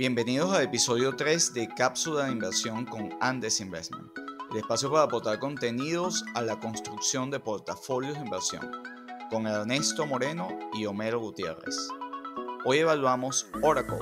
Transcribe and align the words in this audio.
Bienvenidos 0.00 0.54
al 0.54 0.62
episodio 0.62 1.14
3 1.14 1.52
de 1.52 1.68
Cápsula 1.68 2.24
de 2.24 2.32
Inversión 2.32 2.86
con 2.86 3.10
Andes 3.20 3.60
Investment, 3.60 4.08
el 4.50 4.56
espacio 4.56 4.90
para 4.90 5.02
aportar 5.02 5.38
contenidos 5.38 6.24
a 6.34 6.40
la 6.40 6.58
construcción 6.58 7.30
de 7.30 7.38
portafolios 7.38 8.14
de 8.14 8.24
inversión, 8.24 8.66
con 9.28 9.46
Ernesto 9.46 10.06
Moreno 10.06 10.48
y 10.72 10.86
Homero 10.86 11.20
Gutiérrez. 11.20 11.76
Hoy 12.64 12.78
evaluamos 12.78 13.50
Oracle 13.60 13.98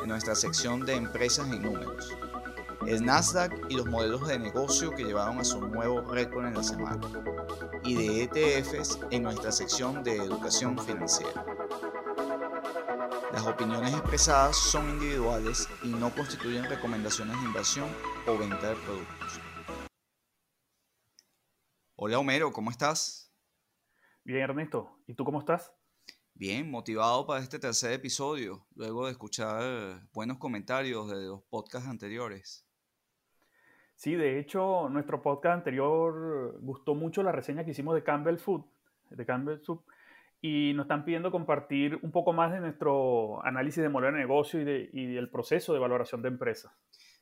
en 0.00 0.08
nuestra 0.08 0.34
sección 0.34 0.86
de 0.86 0.94
empresas 0.94 1.46
en 1.50 1.60
números, 1.60 2.08
el 2.86 3.04
Nasdaq 3.04 3.52
y 3.68 3.74
los 3.74 3.84
modelos 3.84 4.26
de 4.26 4.38
negocio 4.38 4.92
que 4.92 5.04
llevaron 5.04 5.38
a 5.38 5.44
su 5.44 5.60
nuevo 5.60 6.00
récord 6.00 6.46
en 6.46 6.54
la 6.54 6.62
semana, 6.62 7.06
y 7.84 7.94
de 7.94 8.22
ETFs 8.22 9.00
en 9.10 9.24
nuestra 9.24 9.52
sección 9.52 10.02
de 10.02 10.16
educación 10.16 10.78
financiera. 10.78 11.44
Las 13.32 13.46
opiniones 13.46 13.94
expresadas 13.94 14.54
son 14.58 14.90
individuales 14.90 15.66
y 15.82 15.88
no 15.88 16.10
constituyen 16.10 16.64
recomendaciones 16.64 17.34
de 17.40 17.46
inversión 17.46 17.88
o 18.26 18.36
venta 18.36 18.68
de 18.68 18.76
productos. 18.76 19.40
Hola 21.96 22.18
Homero, 22.18 22.52
¿cómo 22.52 22.70
estás? 22.70 23.34
Bien 24.22 24.40
Ernesto, 24.42 24.98
¿y 25.06 25.14
tú 25.14 25.24
cómo 25.24 25.38
estás? 25.38 25.72
Bien, 26.34 26.70
motivado 26.70 27.26
para 27.26 27.40
este 27.40 27.58
tercer 27.58 27.92
episodio, 27.92 28.66
luego 28.74 29.06
de 29.06 29.12
escuchar 29.12 30.02
buenos 30.12 30.36
comentarios 30.36 31.08
de 31.08 31.28
los 31.28 31.42
podcasts 31.44 31.88
anteriores. 31.88 32.68
Sí, 33.96 34.14
de 34.14 34.40
hecho, 34.40 34.90
nuestro 34.90 35.22
podcast 35.22 35.54
anterior 35.54 36.58
gustó 36.60 36.94
mucho 36.94 37.22
la 37.22 37.32
reseña 37.32 37.64
que 37.64 37.70
hicimos 37.70 37.94
de 37.94 38.04
Campbell 38.04 38.36
Food, 38.36 38.66
de 39.08 39.24
Campbell 39.24 39.62
Soup, 39.62 39.82
y 40.44 40.72
nos 40.74 40.84
están 40.84 41.04
pidiendo 41.04 41.30
compartir 41.30 42.00
un 42.02 42.10
poco 42.10 42.32
más 42.32 42.52
de 42.52 42.60
nuestro 42.60 43.42
análisis 43.46 43.80
de 43.80 43.88
modelo 43.88 44.16
de 44.16 44.22
negocio 44.22 44.60
y, 44.60 44.64
de, 44.64 44.90
y 44.92 45.06
del 45.06 45.30
proceso 45.30 45.72
de 45.72 45.78
valoración 45.78 46.20
de 46.20 46.28
empresas. 46.28 46.72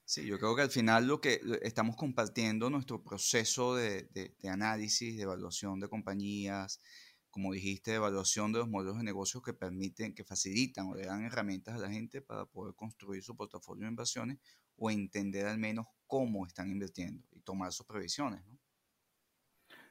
Sí, 0.06 0.27
yo 0.27 0.38
creo 0.38 0.56
que 0.56 0.62
al 0.62 0.71
final 0.71 1.07
lo 1.07 1.21
que 1.21 1.38
estamos 1.63 1.96
compartiendo 1.96 2.71
nuestro 2.71 3.04
proceso 3.04 3.76
de, 3.76 4.09
de, 4.15 4.35
de, 4.41 4.48
análisis, 4.48 5.16
de 5.16 5.23
evaluación 5.23 5.79
de 5.79 5.88
compañías, 5.88 6.80
como 7.29 7.52
dijiste, 7.52 7.91
de 7.91 7.98
evaluación 7.98 8.52
de 8.52 8.60
los 8.60 8.68
modelos 8.68 8.96
de 8.96 9.04
negocio 9.04 9.43
que 9.43 9.52
permiten, 9.52 10.15
que 10.15 10.24
facilitan 10.24 10.88
o 10.88 10.95
le 10.95 11.04
dan 11.04 11.23
herramientas 11.23 11.74
a 11.74 11.79
la 11.79 11.91
gente 11.91 12.23
para 12.23 12.46
poder 12.46 12.74
construir 12.74 13.23
su 13.23 13.37
portafolio 13.37 13.85
de 13.85 13.91
inversiones 13.91 14.38
o 14.76 14.91
entender 14.91 15.46
al 15.46 15.59
menos 15.59 15.87
cómo 16.07 16.46
están 16.46 16.71
invirtiendo 16.71 17.23
y 17.32 17.41
tomar 17.41 17.71
sus 17.71 17.87
previsiones. 17.87 18.45
¿no? 18.46 18.59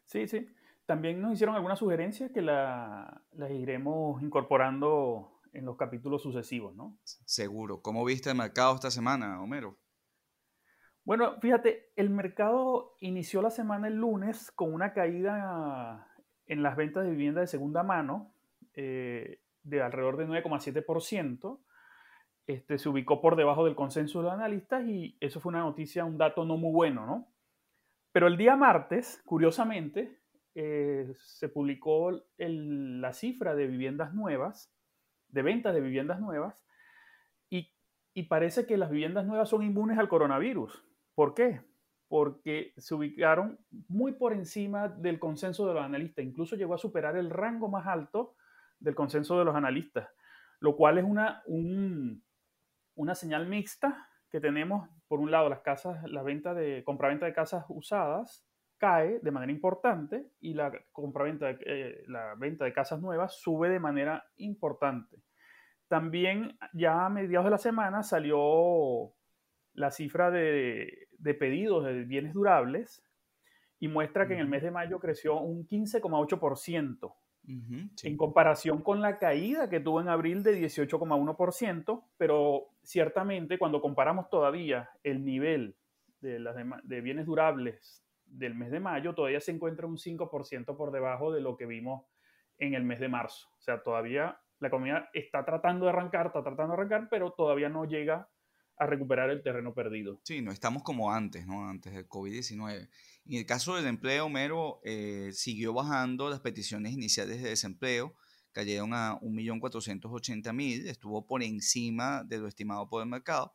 Sí, 0.06 0.28
sí. 0.28 0.48
También 0.90 1.22
nos 1.22 1.34
hicieron 1.34 1.56
algunas 1.56 1.78
sugerencias 1.78 2.32
que 2.32 2.42
la, 2.42 3.22
las 3.34 3.52
iremos 3.52 4.24
incorporando 4.24 5.40
en 5.54 5.64
los 5.64 5.78
capítulos 5.78 6.24
sucesivos, 6.24 6.76
¿no? 6.76 6.98
Seguro. 7.04 7.84
¿Cómo 7.84 8.04
viste 8.04 8.32
el 8.32 8.36
mercado 8.36 8.74
esta 8.74 8.90
semana, 8.90 9.40
Homero? 9.40 9.78
Bueno, 11.04 11.40
fíjate, 11.42 11.92
el 11.96 12.10
mercado 12.10 12.96
inició 13.02 13.44
la 13.44 13.52
semana 13.52 13.88
el 13.88 13.98
lunes 13.98 14.50
con 14.50 14.74
una 14.74 14.92
caída 14.92 16.08
en 16.48 16.64
las 16.64 16.76
ventas 16.76 17.04
de 17.04 17.12
vivienda 17.12 17.42
de 17.42 17.46
segunda 17.46 17.84
mano 17.84 18.34
eh, 18.74 19.44
de 19.62 19.84
alrededor 19.84 20.18
de 20.18 20.28
9,7%. 20.28 21.60
Este, 22.48 22.80
se 22.80 22.90
ubicó 22.90 23.22
por 23.22 23.36
debajo 23.36 23.64
del 23.64 23.76
consenso 23.76 24.18
de 24.18 24.24
los 24.24 24.34
analistas 24.34 24.84
y 24.88 25.20
eso 25.20 25.40
fue 25.40 25.52
una 25.52 25.60
noticia, 25.60 26.04
un 26.04 26.18
dato 26.18 26.46
no 26.46 26.58
muy 26.58 26.74
bueno, 26.74 27.06
¿no? 27.06 27.32
Pero 28.12 28.26
el 28.26 28.38
día 28.38 28.56
martes, 28.56 29.22
curiosamente, 29.24 30.19
eh, 30.62 31.14
se 31.20 31.48
publicó 31.48 32.12
la 32.38 33.14
cifra 33.14 33.56
de 33.56 33.66
viviendas 33.66 34.14
nuevas, 34.14 34.76
de 35.30 35.42
ventas 35.42 35.74
de 35.74 35.80
viviendas 35.80 36.20
nuevas, 36.20 36.66
y, 37.50 38.24
parece 38.24 38.66
que 38.66 38.76
las 38.76 38.90
viviendas 38.90 39.26
nuevas 39.26 39.48
son 39.48 39.64
inmunes 39.64 39.98
al 39.98 40.10
coronavirus. 40.10 40.84
¿Por 41.16 41.34
qué? 41.34 41.62
Porque 42.10 42.74
se 42.76 42.94
ubicaron 42.94 43.58
muy 43.88 44.12
por 44.12 44.34
encima 44.34 44.90
del 44.90 45.18
consenso 45.18 45.66
de 45.66 45.76
los 45.76 45.84
analistas, 45.84 46.26
incluso 46.26 46.58
llegó 46.58 46.74
a 46.74 46.78
superar 46.78 47.16
el 47.16 47.30
rango 47.30 47.70
más 47.70 47.88
alto 47.88 48.36
del 48.82 48.96
consenso 48.96 49.40
de 49.40 49.46
los 49.46 49.56
analistas, 49.56 50.10
lo 50.60 50.76
cual 50.76 50.98
es 50.98 51.06
una, 51.06 51.42
un, 51.46 52.22
una 52.96 53.16
señal 53.16 53.48
mixta 53.48 54.10
que 54.30 54.42
tenemos, 54.42 54.90
por 55.08 55.22
un 55.22 55.32
lado, 55.32 55.48
las 55.48 55.62
casas, 55.62 56.04
la 56.12 56.22
venta 56.22 56.54
de 56.54 56.84
compraventa 56.84 57.26
de 57.26 57.34
casas 57.34 57.64
usadas 57.70 58.49
cae 58.80 59.20
de 59.20 59.32
manera 59.32 59.52
importante 59.52 60.32
y 60.40 60.54
la 60.54 60.72
compraventa, 60.92 61.52
eh, 61.52 62.04
la 62.08 62.34
venta 62.36 62.66
de 62.66 62.74
casas 62.74 63.00
nuevas 63.02 63.36
sube 63.36 63.70
de 63.70 63.80
manera 63.80 64.26
importante. 64.38 65.18
También 65.88 66.58
ya 66.74 67.06
a 67.06 67.10
mediados 67.10 67.46
de 67.46 67.52
la 67.52 67.58
semana 67.58 68.02
salió 68.04 69.12
la 69.74 69.92
cifra 69.92 70.32
de, 70.32 71.08
de 71.18 71.34
pedidos 71.34 71.86
de 71.86 72.06
bienes 72.06 72.34
durables 72.34 73.04
y 73.80 73.88
muestra 73.88 74.28
que 74.28 74.34
en 74.34 74.40
el 74.40 74.48
mes 74.48 74.64
de 74.64 74.72
mayo 74.72 75.00
creció 75.00 75.40
un 75.40 75.68
15,8%, 75.68 77.00
uh 77.04 77.16
-huh, 77.48 77.90
sí. 77.96 78.08
en 78.08 78.18
comparación 78.18 78.82
con 78.82 79.02
la 79.02 79.18
caída 79.20 79.70
que 79.70 79.80
tuvo 79.80 80.02
en 80.02 80.10
abril 80.10 80.44
de 80.44 80.60
18,1%, 80.60 82.04
pero 82.18 82.68
ciertamente 82.84 83.58
cuando 83.58 83.82
comparamos 83.82 84.30
todavía 84.30 84.90
el 85.04 85.24
nivel 85.26 85.76
de, 86.22 86.40
las 86.40 86.56
de 86.84 87.02
bienes 87.02 87.26
durables 87.26 88.04
del 88.30 88.56
mes 88.56 88.72
de 88.72 88.80
mayo 88.80 89.16
todavía 89.16 89.42
se 89.42 89.52
encuentra 89.52 89.88
un 89.88 89.98
5% 89.98 90.78
por 90.78 90.92
debajo 90.92 91.32
de 91.32 91.42
lo 91.42 91.58
que 91.58 91.66
vimos 91.66 92.06
en 92.58 92.74
el 92.74 92.84
mes 92.84 93.00
de 93.00 93.10
marzo. 93.10 93.48
O 93.58 93.62
sea, 93.62 93.82
todavía 93.82 94.40
la 94.60 94.68
economía 94.68 95.10
está 95.14 95.46
tratando 95.46 95.86
de 95.86 95.92
arrancar, 95.92 96.28
está 96.28 96.44
tratando 96.44 96.76
de 96.76 96.82
arrancar, 96.82 97.08
pero 97.10 97.32
todavía 97.32 97.70
no 97.70 97.86
llega 97.86 98.30
a 98.78 98.86
recuperar 98.86 99.30
el 99.30 99.44
terreno 99.44 99.74
perdido. 99.74 100.22
Sí, 100.24 100.42
no 100.42 100.52
estamos 100.52 100.84
como 100.84 101.12
antes, 101.12 101.46
¿no? 101.46 101.68
Antes 101.68 101.94
del 101.94 102.08
COVID-19. 102.08 102.90
En 103.26 103.38
el 103.38 103.46
caso 103.46 103.76
del 103.76 103.88
empleo, 103.88 104.30
Mero, 104.30 104.80
eh, 104.84 105.32
siguió 105.34 105.74
bajando 105.74 106.30
las 106.30 106.40
peticiones 106.40 106.94
iniciales 106.94 107.42
de 107.42 107.50
desempleo, 107.50 108.16
cayeron 108.54 108.94
a 108.94 109.20
1.480.000, 109.20 110.88
estuvo 110.88 111.26
por 111.28 111.44
encima 111.44 112.24
de 112.24 112.40
lo 112.40 112.48
estimado 112.48 112.88
por 112.90 113.04
el 113.04 113.10
mercado, 113.10 113.54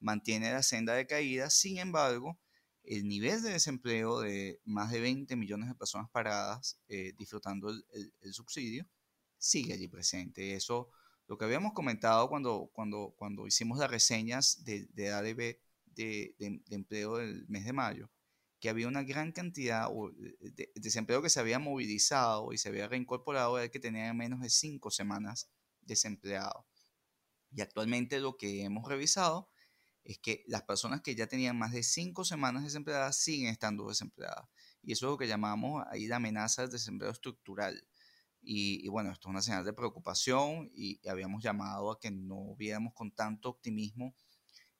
mantiene 0.00 0.50
la 0.50 0.62
senda 0.62 0.94
de 0.94 1.06
caída, 1.06 1.50
sin 1.50 1.78
embargo, 1.78 2.38
el 2.84 3.06
nivel 3.06 3.42
de 3.42 3.50
desempleo 3.50 4.20
de 4.20 4.60
más 4.64 4.90
de 4.90 5.00
20 5.00 5.36
millones 5.36 5.68
de 5.68 5.74
personas 5.74 6.10
paradas 6.10 6.80
eh, 6.88 7.12
disfrutando 7.16 7.70
el, 7.70 7.84
el, 7.92 8.12
el, 8.20 8.34
subsidio 8.34 8.86
sigue 9.38 9.72
allí 9.74 9.88
presente. 9.88 10.54
Eso, 10.54 10.90
lo 11.26 11.36
que 11.38 11.44
habíamos 11.44 11.72
comentado 11.72 12.28
cuando, 12.28 12.70
cuando, 12.72 13.14
cuando 13.16 13.46
hicimos 13.46 13.78
las 13.78 13.90
reseñas 13.90 14.64
de, 14.64 14.86
de 14.92 15.10
ADB 15.10 15.58
de, 15.86 16.34
de, 16.38 16.62
de, 16.66 16.76
empleo 16.76 17.16
del 17.16 17.46
mes 17.48 17.64
de 17.64 17.72
mayo, 17.72 18.10
que 18.60 18.68
había 18.68 18.88
una 18.88 19.02
gran 19.02 19.32
cantidad 19.32 19.88
de, 20.40 20.70
desempleo 20.74 21.22
que 21.22 21.30
se 21.30 21.40
había 21.40 21.58
movilizado 21.58 22.52
y 22.52 22.58
se 22.58 22.68
había 22.68 22.88
reincorporado, 22.88 23.58
el 23.58 23.70
que 23.70 23.80
tenía 23.80 24.12
menos 24.14 24.40
de 24.40 24.50
5 24.50 24.90
semanas 24.90 25.50
desempleado. 25.80 26.66
Y 27.50 27.60
actualmente 27.60 28.20
lo 28.20 28.36
que 28.36 28.62
hemos 28.62 28.88
revisado 28.88 29.51
es 30.04 30.18
que 30.18 30.44
las 30.46 30.62
personas 30.62 31.00
que 31.02 31.14
ya 31.14 31.26
tenían 31.26 31.58
más 31.58 31.72
de 31.72 31.82
cinco 31.82 32.24
semanas 32.24 32.64
desempleadas 32.64 33.16
siguen 33.16 33.50
estando 33.50 33.88
desempleadas. 33.88 34.48
Y 34.82 34.92
eso 34.92 35.06
es 35.06 35.10
lo 35.12 35.18
que 35.18 35.28
llamamos 35.28 35.84
ahí 35.90 36.06
la 36.06 36.16
amenaza 36.16 36.62
del 36.62 36.72
desempleo 36.72 37.10
estructural. 37.10 37.86
Y, 38.44 38.88
bueno, 38.88 39.12
esto 39.12 39.28
es 39.28 39.30
una 39.30 39.42
señal 39.42 39.64
de 39.64 39.72
preocupación 39.72 40.68
y, 40.74 41.00
habíamos 41.08 41.42
llamado 41.44 41.92
a 41.92 42.00
que 42.00 42.10
no 42.10 42.56
viéramos 42.56 42.92
con 42.94 43.12
tanto 43.12 43.50
optimismo 43.50 44.16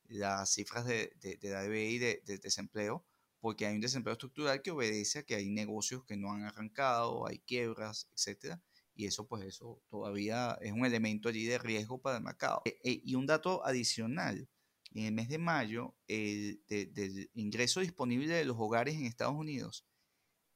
las 0.04 0.52
cifras 0.52 0.84
de, 0.84 1.12
de, 1.20 1.50
la 1.50 1.62
DBI 1.62 1.98
de, 1.98 2.22
de, 2.26 2.38
desempleo, 2.38 3.06
porque 3.40 3.66
hay 3.66 3.76
un 3.76 3.80
desempleo 3.80 4.14
estructural 4.14 4.62
que 4.62 4.72
obedece 4.72 5.20
a 5.20 5.22
que 5.22 5.36
hay 5.36 5.48
negocios 5.48 6.04
que 6.04 6.16
no 6.16 6.32
han 6.32 6.42
arrancado, 6.44 7.26
hay 7.26 7.38
quiebras, 7.38 8.08
etcétera 8.12 8.60
y 8.94 9.06
eso 9.06 9.26
pues 9.26 9.44
eso 9.44 9.80
todavía 9.88 10.58
es 10.60 10.72
un 10.72 10.84
elemento 10.84 11.28
allí 11.28 11.44
de 11.44 11.58
riesgo 11.58 12.00
para 12.00 12.18
el 12.18 12.24
mercado. 12.24 12.62
E, 12.64 12.78
e, 12.84 13.00
y 13.04 13.14
un 13.14 13.26
dato 13.26 13.64
adicional, 13.64 14.48
en 14.94 15.04
el 15.04 15.12
mes 15.12 15.28
de 15.28 15.38
mayo, 15.38 15.94
el, 16.06 16.62
de, 16.68 16.86
del 16.86 17.30
ingreso 17.34 17.80
disponible 17.80 18.34
de 18.34 18.44
los 18.44 18.56
hogares 18.58 18.94
en 18.94 19.04
Estados 19.04 19.34
Unidos, 19.34 19.86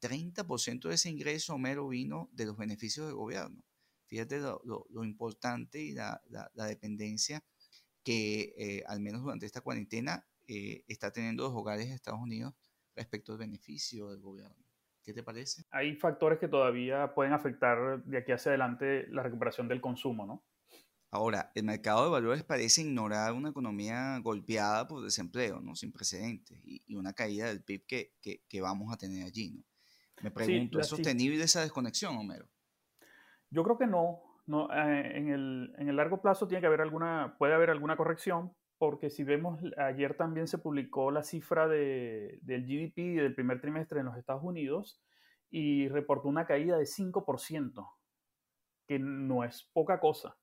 30% 0.01 0.89
de 0.89 0.95
ese 0.95 1.11
ingreso, 1.11 1.55
Homero, 1.55 1.89
vino 1.89 2.29
de 2.33 2.47
los 2.47 2.57
beneficios 2.57 3.07
del 3.07 3.17
gobierno. 3.17 3.63
Fíjate 4.07 4.39
lo, 4.39 4.61
lo, 4.65 4.87
lo 4.91 5.05
importante 5.05 5.81
y 5.81 5.93
la, 5.93 6.21
la, 6.29 6.51
la 6.55 6.67
dependencia 6.67 7.43
que, 8.05 8.55
eh, 8.57 8.85
al 8.87 9.01
menos 9.01 9.23
durante 9.23 9.47
esta 9.47 9.63
cuarentena, 9.63 10.25
eh, 10.47 10.85
está 10.87 11.11
teniendo 11.11 11.43
los 11.43 11.53
hogares 11.53 11.89
de 11.89 11.95
Estados 11.95 12.21
Unidos 12.21 12.55
respecto 12.95 13.33
al 13.33 13.39
beneficio 13.39 14.11
del 14.11 14.21
gobierno. 14.21 14.65
¿Qué 15.03 15.13
te 15.13 15.23
parece? 15.23 15.65
Hay 15.71 15.97
factores 15.97 16.39
que 16.39 16.49
todavía 16.49 17.15
pueden 17.15 17.33
afectar 17.33 18.05
de 18.05 18.19
aquí 18.19 18.33
hacia 18.33 18.51
adelante 18.51 19.07
la 19.09 19.23
recuperación 19.23 19.67
del 19.69 19.81
consumo, 19.81 20.27
¿no? 20.27 20.45
Ahora, 21.11 21.53
el 21.55 21.65
mercado 21.65 22.05
de 22.05 22.11
valores 22.11 22.43
parece 22.43 22.83
ignorar 22.83 23.33
una 23.33 23.51
economía 23.51 24.19
golpeada 24.23 24.87
por 24.89 25.03
desempleo, 25.03 25.61
¿no? 25.61 25.75
Sin 25.75 25.93
precedentes, 25.93 26.59
y, 26.65 26.83
y 26.87 26.97
una 26.97 27.13
caída 27.13 27.47
del 27.47 27.63
PIB 27.63 27.87
que, 27.87 28.13
que, 28.21 28.43
que, 28.49 28.61
vamos 28.61 28.93
a 28.93 28.97
tener 28.97 29.25
allí, 29.25 29.53
¿no? 29.53 29.63
Me 30.23 30.31
pregunto, 30.31 30.79
sí, 30.79 30.81
¿es 30.81 30.89
sostenible 30.89 31.43
esa 31.45 31.61
desconexión, 31.61 32.17
Homero? 32.17 32.49
Yo 33.51 33.63
creo 33.63 33.79
que 33.79 33.87
no. 33.87 34.23
no 34.47 34.73
eh, 34.73 35.17
en, 35.17 35.29
el, 35.29 35.75
en, 35.79 35.89
el, 35.89 35.97
largo 35.97 36.21
plazo 36.21 36.49
tiene 36.49 36.61
que 36.61 36.67
haber 36.67 36.81
alguna, 36.81 37.37
puede 37.39 37.55
haber 37.55 37.71
alguna 37.71 37.97
corrección, 37.97 38.53
porque 38.79 39.11
si 39.11 39.25
vemos, 39.25 39.61
ayer 39.79 40.17
también 40.17 40.49
se 40.49 40.59
publicó 40.59 41.11
la 41.11 41.23
cifra 41.23 41.69
de, 41.69 42.39
del 42.43 42.65
GDP 42.67 43.21
del 43.23 43.35
primer 43.35 43.61
trimestre 43.61 44.01
en 44.01 44.07
los 44.07 44.17
Estados 44.17 44.43
Unidos 44.43 45.01
y 45.51 45.89
reportó 45.89 46.29
una 46.29 46.47
caída 46.47 46.77
de 46.77 46.85
5%, 46.85 47.89
que 48.89 48.99
no 48.99 49.45
es 49.45 49.71
poca 49.73 50.01
cosa. 50.01 50.37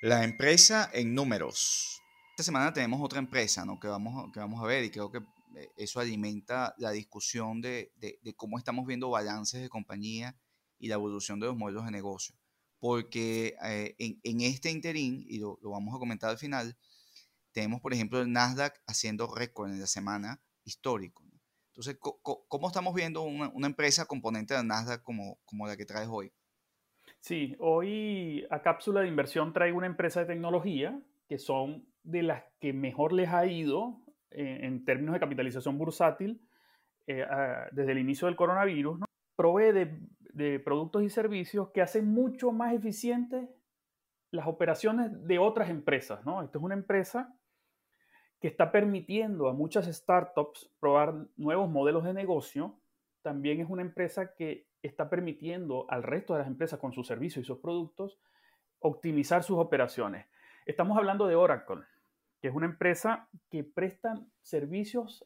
La 0.00 0.22
empresa 0.22 0.88
en 0.92 1.12
números. 1.12 2.00
Esta 2.30 2.44
semana 2.44 2.72
tenemos 2.72 3.00
otra 3.02 3.18
empresa 3.18 3.64
¿no? 3.64 3.80
que, 3.80 3.88
vamos, 3.88 4.30
que 4.32 4.38
vamos 4.38 4.62
a 4.62 4.66
ver 4.66 4.84
y 4.84 4.90
creo 4.90 5.10
que 5.10 5.18
eh, 5.56 5.72
eso 5.76 5.98
alimenta 5.98 6.72
la 6.78 6.92
discusión 6.92 7.60
de, 7.60 7.92
de, 7.96 8.36
cómo 8.36 8.58
estamos 8.58 8.86
viendo 8.86 9.10
balances 9.10 9.60
de 9.60 9.68
compañía 9.68 10.38
y 10.78 10.86
la 10.86 10.94
evolución 10.94 11.40
de 11.40 11.46
los 11.46 11.56
modelos 11.56 11.84
de 11.84 11.90
negocio. 11.90 12.36
Porque 12.78 13.56
eh, 13.64 13.96
en, 13.98 14.20
en, 14.22 14.40
este 14.42 14.70
interín, 14.70 15.24
y 15.28 15.38
lo, 15.38 15.58
lo, 15.62 15.70
vamos 15.70 15.92
a 15.96 15.98
comentar 15.98 16.30
al 16.30 16.38
final, 16.38 16.78
tenemos, 17.50 17.80
por 17.80 17.92
ejemplo, 17.92 18.20
el 18.20 18.30
Nasdaq 18.30 18.80
haciendo 18.86 19.26
récord 19.26 19.72
en 19.72 19.80
la 19.80 19.88
semana 19.88 20.40
histórico. 20.62 21.24
Entonces, 21.70 21.98
¿cómo 22.00 22.68
estamos 22.68 22.94
viendo 22.94 23.22
una, 23.22 23.48
una, 23.48 23.66
empresa 23.66 24.04
componente 24.04 24.54
del 24.54 24.68
Nasdaq 24.68 25.02
como, 25.02 25.40
como 25.44 25.66
la 25.66 25.76
que 25.76 25.86
traes 25.86 26.08
hoy? 26.08 26.32
Sí, 27.20 27.56
hoy 27.58 28.46
a 28.50 28.62
cápsula 28.62 29.00
de 29.00 29.08
inversión 29.08 29.52
traigo 29.52 29.78
una 29.78 29.86
empresa 29.86 30.20
de 30.20 30.26
tecnología 30.26 31.00
que 31.28 31.38
son 31.38 31.86
de 32.02 32.22
las 32.22 32.44
que 32.60 32.72
mejor 32.72 33.12
les 33.12 33.28
ha 33.28 33.46
ido 33.46 34.00
eh, 34.30 34.60
en 34.62 34.84
términos 34.84 35.14
de 35.14 35.20
capitalización 35.20 35.76
bursátil 35.78 36.40
eh, 37.06 37.24
desde 37.72 37.92
el 37.92 37.98
inicio 37.98 38.26
del 38.26 38.36
coronavirus. 38.36 39.00
¿no? 39.00 39.06
Provee 39.36 39.72
de, 40.32 40.60
productos 40.60 41.02
y 41.02 41.10
servicios 41.10 41.70
que 41.70 41.82
hacen 41.82 42.06
mucho 42.06 42.52
más 42.52 42.72
eficientes 42.72 43.48
las 44.30 44.46
operaciones 44.46 45.10
de 45.26 45.38
otras 45.38 45.70
empresas. 45.70 46.24
¿no? 46.24 46.42
Esta 46.42 46.58
es 46.58 46.64
una 46.64 46.74
empresa 46.74 47.34
que 48.40 48.46
está 48.46 48.70
permitiendo 48.70 49.48
a 49.48 49.52
muchas 49.52 49.86
startups 49.86 50.70
probar 50.78 51.14
nuevos 51.36 51.68
modelos 51.68 52.04
de 52.04 52.14
negocio. 52.14 52.78
También 53.22 53.60
es 53.60 53.68
una 53.68 53.82
empresa 53.82 54.34
que 54.34 54.66
está 54.82 55.10
permitiendo 55.10 55.86
al 55.88 56.02
resto 56.02 56.34
de 56.34 56.40
las 56.40 56.48
empresas 56.48 56.78
con 56.78 56.92
sus 56.92 57.06
servicios 57.06 57.44
y 57.44 57.46
sus 57.46 57.58
productos 57.58 58.18
optimizar 58.80 59.42
sus 59.42 59.58
operaciones. 59.58 60.26
Estamos 60.66 60.96
hablando 60.96 61.26
de 61.26 61.34
Oracle, 61.34 61.82
que 62.40 62.48
es 62.48 62.54
una 62.54 62.66
empresa 62.66 63.28
que 63.50 63.64
presta 63.64 64.24
servicios 64.42 65.24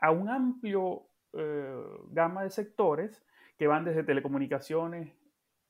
a 0.00 0.10
un 0.10 0.28
amplio 0.28 1.06
eh, 1.32 1.82
gama 2.10 2.42
de 2.42 2.50
sectores 2.50 3.22
que 3.58 3.66
van 3.66 3.84
desde 3.84 4.02
telecomunicaciones 4.02 5.14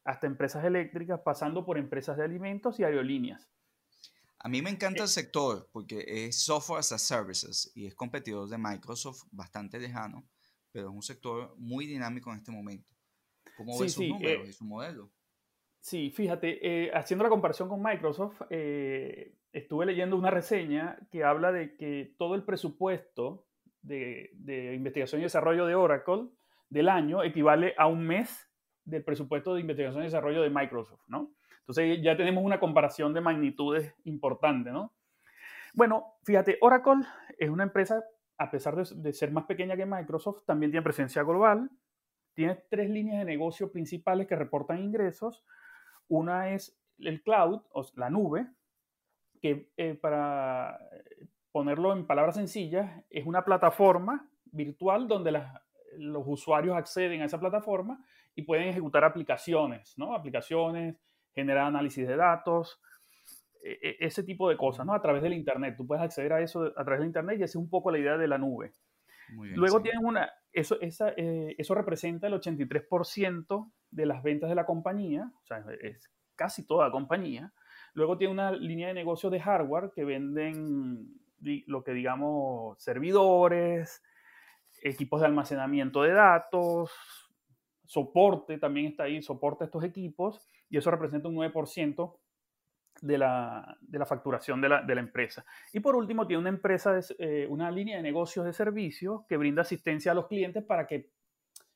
hasta 0.05 0.27
empresas 0.27 0.65
eléctricas, 0.65 1.21
pasando 1.21 1.65
por 1.65 1.77
empresas 1.79 2.17
de 2.17 2.25
alimentos 2.25 2.81
y 2.81 2.85
aerolíneas. 2.85 3.49
A 4.39 4.49
mí 4.49 4.63
me 4.63 4.71
encanta 4.71 5.03
el 5.03 5.09
sector 5.09 5.69
porque 5.71 6.05
es 6.07 6.43
software 6.43 6.79
as 6.81 6.93
a 6.93 6.99
services 6.99 7.71
y 7.75 7.87
es 7.87 7.95
competidor 7.95 8.49
de 8.49 8.57
Microsoft 8.57 9.25
bastante 9.31 9.79
lejano 9.79 10.25
pero 10.73 10.89
es 10.89 10.95
un 10.95 11.03
sector 11.03 11.55
muy 11.59 11.87
dinámico 11.87 12.31
en 12.31 12.39
este 12.39 12.53
momento. 12.53 12.93
¿Cómo 13.57 13.79
ves 13.79 13.93
sus 13.93 14.09
números 14.09 14.47
eh, 14.47 14.51
y 14.51 14.53
su 14.53 14.65
modelo? 14.65 15.11
Sí, 15.81 16.11
fíjate, 16.11 16.59
eh, 16.63 16.91
haciendo 16.95 17.25
la 17.25 17.31
comparación 17.31 17.69
con 17.69 17.83
Microsoft, 17.83 18.43
eh, 18.51 19.35
estuve 19.53 19.87
leyendo 19.87 20.17
una 20.17 20.31
reseña 20.31 20.99
que 21.11 21.25
habla 21.25 21.53
de 21.53 21.77
que 21.77 22.15
todo 22.19 22.35
el 22.35 22.45
presupuesto 22.45 23.47
de, 23.83 24.31
de, 24.35 24.75
investigación 24.75 25.21
y 25.21 25.25
desarrollo 25.25 25.67
de 25.67 25.75
Oracle 25.75 26.29
del 26.69 26.89
año 26.89 27.23
equivale 27.25 27.75
a 27.79 27.87
un 27.87 28.07
mes 28.07 28.51
del 28.85 29.05
presupuesto 29.05 29.55
de 29.55 29.63
investigación 29.63 30.03
y 30.03 30.07
desarrollo 30.07 30.43
de 30.43 30.51
Microsoft, 30.51 31.03
¿no? 31.09 31.35
Entonces 31.61 32.01
ya 32.03 32.17
tenemos 32.17 32.45
una 32.45 32.61
comparación 32.61 33.15
de 33.15 33.21
magnitudes 33.21 33.95
importante, 34.05 34.71
¿no? 34.71 34.95
Bueno, 35.73 36.15
fíjate, 36.25 36.59
Oracle 36.61 37.07
es 37.39 37.49
una 37.49 37.63
empresa 37.63 38.05
a 38.41 38.51
pesar 38.51 38.75
de, 38.75 39.13
ser 39.13 39.33
más 39.33 39.45
pequeña 39.45 39.77
que 39.77 39.85
Microsoft, 39.85 40.47
también 40.47 40.73
tiene 40.73 40.83
presencia 40.83 41.23
global. 41.23 41.71
Tiene 42.33 42.55
tres 42.71 42.89
líneas 42.89 43.19
de 43.19 43.27
negocio 43.27 43.71
principales 43.71 44.27
que 44.27 44.35
reportan 44.35 44.79
ingresos. 44.79 45.45
Una 46.09 46.55
es 46.55 46.81
el 47.01 47.23
cloud, 47.23 47.61
o 47.73 47.85
la 47.97 48.09
nube, 48.09 48.47
que 49.43 49.71
eh, 49.77 49.93
para 49.93 50.79
ponerlo 51.53 51.93
en 51.93 52.07
palabras 52.07 52.37
sencillas, 52.37 53.05
es 53.11 53.27
una 53.27 53.45
plataforma 53.45 54.27
virtual 54.47 55.07
donde 55.07 55.33
los 55.99 56.23
usuarios 56.27 56.79
acceden 56.79 57.21
a 57.21 57.27
esa 57.27 57.39
plataforma 57.39 58.03
y 58.35 58.41
pueden 58.41 58.69
ejecutar 58.69 59.05
aplicaciones, 59.05 59.99
¿no? 59.99 60.15
Aplicaciones, 60.15 60.97
generar 61.35 61.67
análisis 61.67 62.09
de 62.09 62.17
datos, 62.17 62.81
ese 63.63 64.23
tipo 64.23 64.49
de 64.49 64.57
cosas, 64.57 64.87
¿no? 64.87 64.95
A 64.95 65.03
través 65.03 65.23
del 65.23 65.35
Internet. 65.35 65.75
Tú 65.77 65.87
puedes 65.87 66.03
acceder 66.03 66.33
a 66.33 66.41
eso 66.41 66.73
a 66.77 66.85
través 66.85 67.01
del 67.01 67.09
Internet 67.09 67.39
y 67.39 67.43
esa 67.43 67.53
es 67.53 67.57
un 67.57 67.69
poco 67.69 67.91
la 67.91 67.99
idea 67.99 68.17
de 68.17 68.29
la 68.29 68.39
nube. 68.39 68.73
Luego 69.33 69.81
tienen 69.81 70.05
una, 70.05 70.31
eso, 70.53 70.81
esa, 70.81 71.11
eh, 71.17 71.55
eso 71.57 71.75
representa 71.75 72.27
el 72.27 72.35
83% 72.35 73.71
de 73.91 74.07
las 74.07 74.23
ventas 74.23 74.49
de 74.49 74.57
la 74.57 74.67
compañía, 74.67 75.31
o 75.41 75.47
sea, 75.47 75.65
es 75.81 76.11
casi 76.35 76.67
toda 76.67 76.87
la 76.87 76.93
compañía. 76.93 77.53
Luego 77.95 78.19
tiene 78.19 78.33
una 78.33 78.53
línea 78.53 78.89
de 78.89 78.95
negocio 78.95 79.31
de 79.31 79.41
hardware 79.41 79.93
que 79.95 80.05
venden 80.05 81.15
lo 81.67 81.83
que 81.83 81.93
digamos 81.93 82.83
servidores, 82.83 84.03
equipos 84.83 85.21
de 85.21 85.27
almacenamiento 85.27 86.03
de 86.03 86.13
datos, 86.13 86.91
soporte 87.87 88.59
también 88.59 88.87
está 88.87 89.05
ahí, 89.05 89.23
soporta 89.23 89.65
estos 89.65 89.85
equipos 89.85 90.47
y 90.69 90.77
eso 90.77 90.91
representa 90.91 91.29
un 91.29 91.37
9% 91.37 92.17
de 93.01 93.19
la, 93.19 93.77
de 93.81 93.99
la 93.99 94.07
facturación 94.07 94.61
de 94.61 94.69
la, 94.69 94.83
de 94.83 94.95
la, 94.95 95.01
empresa. 95.01 95.45
Y 95.73 95.81
por 95.81 95.97
último, 95.97 96.27
tiene 96.27 96.41
una 96.41 96.51
empresa, 96.51 96.99
eh, 97.19 97.47
una 97.49 97.71
línea 97.71 97.97
de 97.97 98.03
negocios 98.03 98.45
de 98.45 98.53
servicios 98.53 99.23
que 99.29 99.37
brinda 99.37 99.63
asistencia 99.63 100.13
a 100.13 100.15
los 100.15 100.27
clientes 100.27 100.65
para 100.65 100.87
que, 100.87 101.11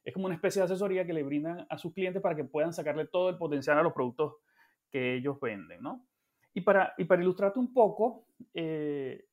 es 0.05 0.13
como 0.13 0.27
una 0.27 0.35
especie 0.35 0.61
de 0.61 0.67
asesoría 0.67 1.07
que 1.07 1.15
le 1.15 1.23
brindan 1.23 1.67
a 1.69 1.79
sus 1.79 1.93
clientes 1.95 2.21
para 2.21 2.37
que 2.37 2.45
puedan 2.45 2.73
sacarle 2.73 3.07
todo 3.07 3.31
el 3.31 3.39
potencial 3.39 3.79
a 3.79 3.83
los 3.83 3.93
productos 3.93 4.35
que 4.91 5.15
ellos 5.15 5.41
venden, 5.41 5.83
¿no? 5.83 6.07
Y 6.53 6.61
para, 6.61 6.95
y 6.99 7.05
para 7.05 7.23
ilustrarte 7.23 7.59
un 7.59 7.73
poco, 7.73 8.27
eh, 8.53 9.25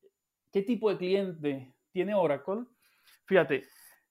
¿qué 0.51 0.63
tipo 0.63 0.89
de 0.89 0.97
cliente 0.97 1.75
tiene 1.91 2.15
Oracle? 2.15 2.63
Fíjate, 3.25 3.65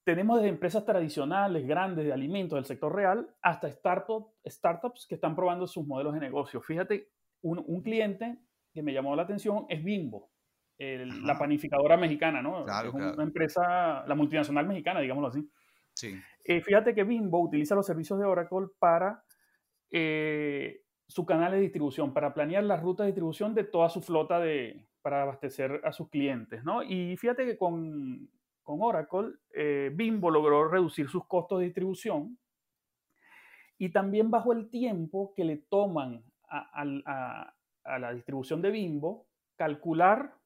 tenemos 0.04 0.36
desde 0.38 0.50
empresas 0.50 0.84
tradicionales, 0.84 1.66
grandes, 1.66 2.04
de 2.04 2.12
alimentos 2.12 2.56
del 2.56 2.66
sector 2.66 2.94
real, 2.94 3.34
hasta 3.42 3.68
startup, 3.68 4.32
startups 4.46 5.06
que 5.08 5.16
están 5.16 5.34
probando 5.34 5.66
sus 5.66 5.86
modelos 5.86 6.14
de 6.14 6.20
negocio. 6.20 6.60
Fíjate 6.60 7.10
un, 7.42 7.82
cliente 7.82 8.38
que 8.72 8.82
me 8.82 8.92
llamó 8.92 9.16
la 9.16 9.22
atención 9.22 9.66
es 9.68 9.82
Bimbo, 9.82 10.30
la 10.78 11.38
panificadora 11.38 11.96
mexicana, 11.96 12.40
¿no? 12.40 12.64
es 12.66 12.94
una 12.94 13.22
empresa, 13.22 14.04
la 14.06 14.14
multinacional 14.14 14.66
mexicana, 14.66 15.00
digámoslo 15.00 15.28
así. 15.28 15.50
Sí. 15.94 16.14
Eh, 16.44 16.60
fíjate 16.62 16.94
que 16.94 17.04
Bimbo 17.04 17.40
utiliza 17.40 17.74
los 17.74 17.86
servicios 17.86 18.18
de 18.18 18.24
Oracle 18.24 18.68
para 18.78 19.22
eh, 19.90 20.82
su 21.06 21.26
canal 21.26 21.52
de 21.52 21.60
distribución, 21.60 22.14
para 22.14 22.32
planear 22.32 22.64
la 22.64 22.76
ruta 22.76 23.02
de 23.02 23.08
distribución 23.08 23.54
de 23.54 23.64
toda 23.64 23.88
su 23.88 24.00
flota 24.00 24.38
de, 24.38 24.86
para 25.02 25.22
abastecer 25.22 25.80
a 25.84 25.92
sus 25.92 26.08
clientes, 26.08 26.64
¿no? 26.64 26.82
Y 26.82 27.16
fíjate 27.16 27.44
que 27.44 27.58
con, 27.58 28.30
con 28.62 28.78
Oracle, 28.80 29.32
eh, 29.54 29.90
Bimbo 29.94 30.30
logró 30.30 30.68
reducir 30.68 31.08
sus 31.08 31.26
costos 31.26 31.58
de 31.58 31.66
distribución 31.66 32.38
y 33.76 33.90
también 33.90 34.30
bajó 34.30 34.52
el 34.52 34.70
tiempo 34.70 35.32
que 35.34 35.44
le 35.44 35.56
toman 35.56 36.22
a, 36.50 37.54
la 37.98 38.12
distribución 38.12 38.60
de 38.62 38.70
Bimbo 38.70 39.26
calcular 39.56 40.36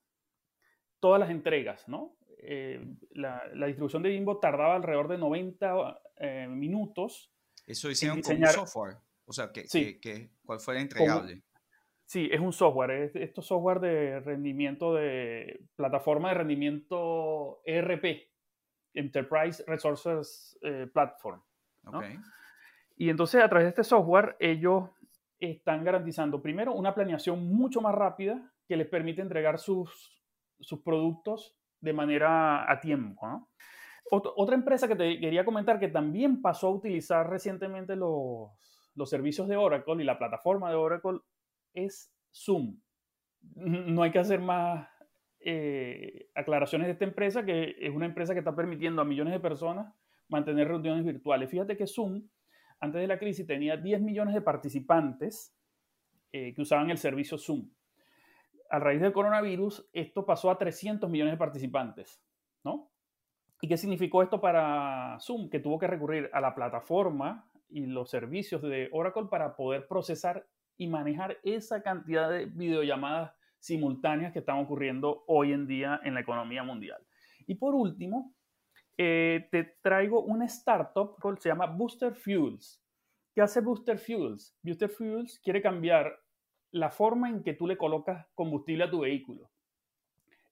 todas 1.01 1.21
las 1.21 1.31
entregas, 1.31 1.89
¿no? 1.89 2.17
Eh, 2.39 2.85
la, 3.13 3.67
distribución 3.67 4.03
de 4.03 4.11
Bimbo 4.11 4.39
tardaba 4.39 4.77
alrededor 4.77 5.09
de 5.09 5.19
90 5.19 6.01
eh, 6.17 6.47
minutos. 6.49 7.33
Eso 7.67 7.91
hicieron 7.91 8.21
con 8.21 8.37
un 8.37 8.47
software. 8.47 8.97
O 9.27 9.33
sea, 9.33 9.51
que, 9.53 9.65
que, 10.01 10.31
¿cuál 10.45 10.77
entregable? 10.77 11.43
sí, 12.05 12.29
es 12.31 12.41
un 12.41 12.53
software. 12.53 12.91
Es, 12.91 13.17
esto 13.17 13.41
software 13.41 13.81
de 13.81 14.21
rendimiento 14.21 14.95
de 14.95 15.65
plataforma 15.77 16.29
de 16.29 16.35
rendimiento 16.35 17.63
ERP, 17.65 18.29
Enterprise 18.93 19.65
Resources 19.67 20.59
eh, 20.63 20.87
Platform. 20.93 21.41
Y 22.97 23.11
entonces 23.11 23.43
a 23.43 23.49
través 23.49 23.67
de 23.67 23.71
este 23.71 23.85
software 23.85 24.37
ellos 24.39 24.91
están 25.51 25.85
garantizando, 25.85 26.43
primero, 26.43 26.73
una 26.73 26.95
planeación 26.95 27.47
mucho 27.55 27.81
más 27.81 27.95
rápida 27.95 28.53
que 28.67 28.77
les 28.77 28.87
permite 28.87 29.23
entregar 29.23 29.59
sus, 29.59 30.23
sus 30.61 30.81
productos 30.81 31.57
de 31.81 31.93
manera 31.93 32.71
a 32.71 32.81
tiempo. 32.81 33.49
otra 34.11 34.55
empresa 34.55 34.89
que 34.89 34.97
te 34.97 35.21
quería 35.21 35.45
comentar 35.45 35.79
que 35.79 35.89
también 35.89 36.41
pasó 36.41 36.69
a 36.69 36.75
utilizar 36.75 37.29
recientemente 37.29 37.97
los, 37.97 38.51
los 38.95 39.11
servicios 39.11 39.49
de 39.49 39.57
Oracle 39.57 40.03
y 40.03 40.07
la 40.07 40.19
plataforma 40.19 40.71
de 40.71 40.77
Oracle 40.77 41.21
es 41.75 42.13
Zoom. 42.33 42.81
No 43.55 44.03
hay 44.03 44.11
que 44.11 44.19
hacer 44.19 44.41
más 44.41 44.89
eh, 45.41 46.31
aclaraciones 46.35 46.87
de 46.87 46.93
esta 46.93 47.05
empresa, 47.05 47.45
que 47.45 47.77
es 47.79 47.95
una 47.95 48.07
empresa 48.07 48.33
que 48.33 48.39
está 48.39 48.55
permitiendo 48.57 49.03
a 49.03 49.05
millones 49.05 49.35
de 49.35 49.41
personas 49.41 49.95
mantener 50.29 50.69
reuniones 50.69 51.05
virtuales. 51.05 51.51
Fíjate 51.51 51.77
que 51.77 51.87
Zoom 51.87 52.27
antes 52.81 53.01
de 53.01 53.07
la 53.07 53.19
crisis 53.19 53.47
tenía 53.47 53.77
10 53.77 54.01
millones 54.01 54.35
de 54.35 54.43
participantes 54.43 55.55
eh, 56.33 56.53
que 56.55 56.63
usaban 56.63 56.91
el 56.91 56.99
servicio 56.99 57.39
Zoom. 57.39 57.71
a 58.71 58.79
raíz 58.79 59.01
del 59.01 59.13
coronavirus, 59.13 59.89
esto 59.93 60.27
pasó 60.27 60.51
a 60.51 60.59
300 60.59 61.09
millones 61.09 61.35
de 61.35 61.39
participantes, 61.39 62.21
¿no? 62.65 62.91
¿Y 63.61 63.69
qué 63.69 63.77
significó 63.77 64.23
esto 64.23 64.41
para 64.41 65.17
Zoom? 65.21 65.49
Que 65.49 65.61
tuvo 65.61 65.79
que 65.79 65.87
recurrir 65.87 66.29
a 66.33 66.41
la 66.41 66.55
plataforma 66.55 67.49
y 67.69 67.87
los 67.87 68.11
servicios 68.11 68.61
de 68.63 68.89
Oracle 68.93 69.27
para 69.31 69.57
poder 69.57 69.87
procesar 69.87 70.47
y 70.77 70.87
manejar 70.87 71.39
esa 71.43 71.83
cantidad 71.83 72.29
de 72.31 72.47
videollamadas 72.47 73.33
simultáneas 73.59 74.33
que 74.33 74.41
están 74.41 74.59
ocurriendo 74.59 75.25
hoy 75.27 75.53
en 75.53 75.67
día 75.67 76.01
en 76.05 76.15
la 76.15 76.21
economía 76.21 76.63
mundial. 76.63 77.03
Y 77.47 77.55
por 77.55 77.75
último, 77.75 78.34
eh, 78.97 79.49
te 79.51 79.65
traigo 79.83 80.23
una 80.23 80.45
startup 80.47 81.17
que 81.21 81.41
se 81.41 81.49
llama 81.49 81.67
Booster 81.67 82.15
Fuels. 82.15 82.81
¿Qué 83.35 83.43
hace 83.43 83.61
Booster 83.61 83.99
Fuels? 83.99 84.57
Booster 84.63 84.89
Fuels 84.89 85.41
quiere 85.41 85.61
cambiar 85.61 86.17
la 86.71 86.91
forma 86.91 87.29
en 87.29 87.43
que 87.43 87.55
tú 87.55 87.67
le 87.67 87.77
colocas 87.77 88.27
combustible 88.35 88.85
a 88.85 88.91
tu 88.91 89.01
vehículo. 89.01 89.51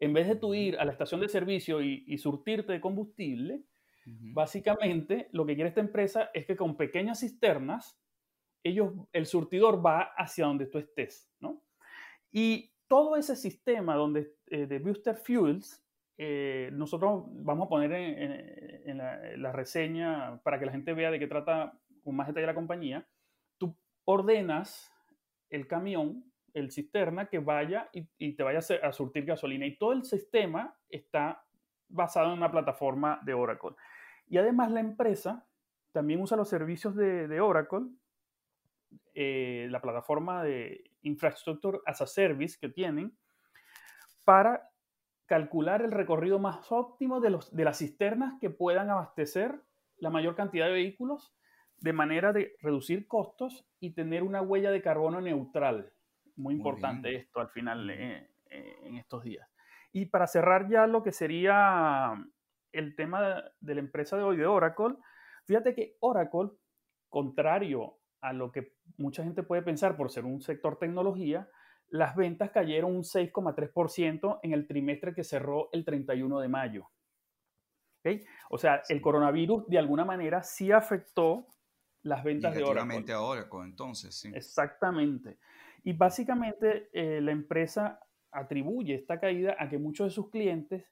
En 0.01 0.13
vez 0.13 0.27
de 0.27 0.37
tú 0.37 0.55
ir 0.55 0.77
a 0.79 0.85
la 0.85 0.93
estación 0.93 1.21
de 1.21 1.29
servicio 1.29 1.81
y, 1.81 2.19
surtirte 2.19 2.73
de 2.73 2.81
combustible, 2.81 3.63
básicamente 4.05 5.29
lo 5.33 5.47
que 5.47 5.55
quiere 5.55 5.69
esta 5.69 5.81
empresa 5.81 6.31
es 6.35 6.45
que 6.45 6.57
con 6.57 6.77
pequeñas 6.77 7.21
cisternas, 7.21 8.01
ellos, 8.65 8.93
el 9.13 9.27
surtidor 9.27 9.85
va 9.85 10.13
hacia 10.17 10.47
donde 10.47 10.67
tú 10.67 10.79
estés, 10.79 11.31
¿no? 11.39 11.63
Y 12.33 12.73
todo 12.89 13.17
ese 13.17 13.37
sistema 13.37 13.95
donde, 13.95 14.35
eh, 14.47 14.67
de 14.67 14.79
Booster 14.79 15.17
Fuels 15.17 15.82
eh, 16.19 16.71
nosotros 16.73 17.25
vamos 17.29 17.67
a 17.67 17.69
poner 17.69 17.93
en, 17.93 18.99
la, 18.99 19.53
reseña 19.53 20.41
para 20.43 20.59
que 20.59 20.67
la 20.67 20.73
gente 20.73 20.93
vea 20.93 21.11
de 21.11 21.19
qué 21.19 21.27
trata 21.27 21.79
con 22.03 22.17
más 22.17 22.27
detalle 22.27 22.47
la 22.47 22.55
compañía. 22.55 23.07
Tú 23.59 23.77
ordenas 24.05 24.93
el 25.51 25.67
camión, 25.67 26.25
el 26.55 26.71
cisterna, 26.71 27.27
que 27.27 27.39
vaya 27.39 27.89
y, 27.93 28.33
te 28.35 28.43
vaya 28.43 28.61
a, 28.83 28.93
surtir 28.93 29.25
gasolina. 29.25 29.67
Y 29.67 29.77
todo 29.77 29.93
el 29.93 30.05
sistema 30.05 30.77
está 30.89 31.45
basado 31.89 32.33
en 32.33 32.39
una 32.39 32.51
plataforma 32.51 33.21
de 33.25 33.35
Oracle. 33.35 33.77
Y 34.29 34.39
además 34.39 34.71
la 34.71 34.81
empresa 34.81 35.47
también 35.93 36.21
usa 36.21 36.37
los 36.37 36.49
servicios 36.49 36.95
de, 36.95 37.41
Oracle, 37.41 37.87
eh, 39.15 39.67
la 39.71 39.81
plataforma 39.81 40.43
de 40.43 40.91
Infrastructure 41.03 41.79
as 41.87 42.01
a 42.01 42.07
Service 42.07 42.59
que 42.59 42.69
tienen, 42.69 43.17
para 44.25 44.72
calcular 45.33 45.81
el 45.81 45.93
recorrido 45.93 46.39
más 46.39 46.71
óptimo 46.71 47.19
de, 47.19 47.31
los, 47.31 47.57
de 47.57 47.65
las 47.65 47.79
cisternas 47.79 48.35
que 48.39 48.51
puedan 48.51 48.91
abastecer 48.91 49.63
la 49.97 50.11
mayor 50.11 50.37
cantidad 50.37 50.67
de 50.67 50.73
vehículos 50.73 51.35
de 51.79 51.95
manera 51.95 52.35
de 52.35 52.55
reducir 52.61 53.09
costos 53.09 53.67
y 53.81 53.95
tener 53.95 54.25
una 54.25 54.43
huella 54.43 54.71
de 54.71 54.83
carbono 54.83 55.23
neutral. 55.23 55.91
Muy, 56.37 56.53
importante 56.53 57.17
esto 57.17 57.41
al 57.41 57.49
final 57.49 57.89
eh, 57.89 58.31
eh, 58.51 58.77
en 58.83 58.97
estos 58.99 59.25
días. 59.25 59.49
Y 59.91 60.05
para 60.05 60.27
cerrar 60.27 60.69
ya 60.69 60.87
lo 60.87 61.03
que 61.03 61.13
sería 61.13 62.13
el 62.71 62.95
tema 62.95 63.43
de, 63.59 63.75
la 63.75 63.81
empresa 63.81 64.19
de 64.19 64.25
hoy, 64.25 64.37
de 64.37 64.45
Oracle, 64.45 64.97
fíjate 65.47 65.75
que 65.75 65.97
Oracle, 66.01 66.51
contrario 67.09 68.01
a 68.21 68.35
lo 68.35 68.53
que 68.53 68.75
mucha 68.99 69.25
gente 69.25 69.43
puede 69.43 69.63
pensar 69.63 69.97
por 69.97 70.11
ser 70.11 70.27
un 70.27 70.43
sector 70.43 70.79
tecnología, 70.79 71.49
las 71.93 72.17
ventas 72.17 72.51
cayeron 72.51 72.97
un 72.97 73.03
6,3% 73.03 74.41
en 74.43 74.53
el 74.55 74.67
trimestre 74.67 75.15
que 75.15 75.23
cerró 75.23 75.69
el 75.73 75.85
31 75.85 76.41
de 76.41 76.49
mayo. 76.49 76.89
O 78.51 78.59
sea, 78.59 78.83
el 78.89 79.01
coronavirus 79.01 79.69
de 79.69 79.79
alguna 79.79 80.05
manera 80.05 80.43
sí 80.43 80.73
afectó 80.73 81.47
las 82.03 82.25
ventas 82.25 82.55
de 82.55 82.65
Oracle. 82.65 83.13
a 83.13 83.21
Oracle, 83.21 83.61
entonces, 83.65 84.15
sí. 84.15 84.33
Exactamente. 84.35 85.39
Y 85.85 85.93
básicamente 85.93 86.89
eh, 86.95 87.21
la 87.21 87.31
empresa 87.31 88.01
atribuye 88.33 88.95
esta 88.95 89.21
caída 89.21 89.55
a 89.59 89.69
que 89.69 89.79
muchos 89.79 90.07
de 90.07 90.11
sus 90.11 90.31
clientes 90.31 90.91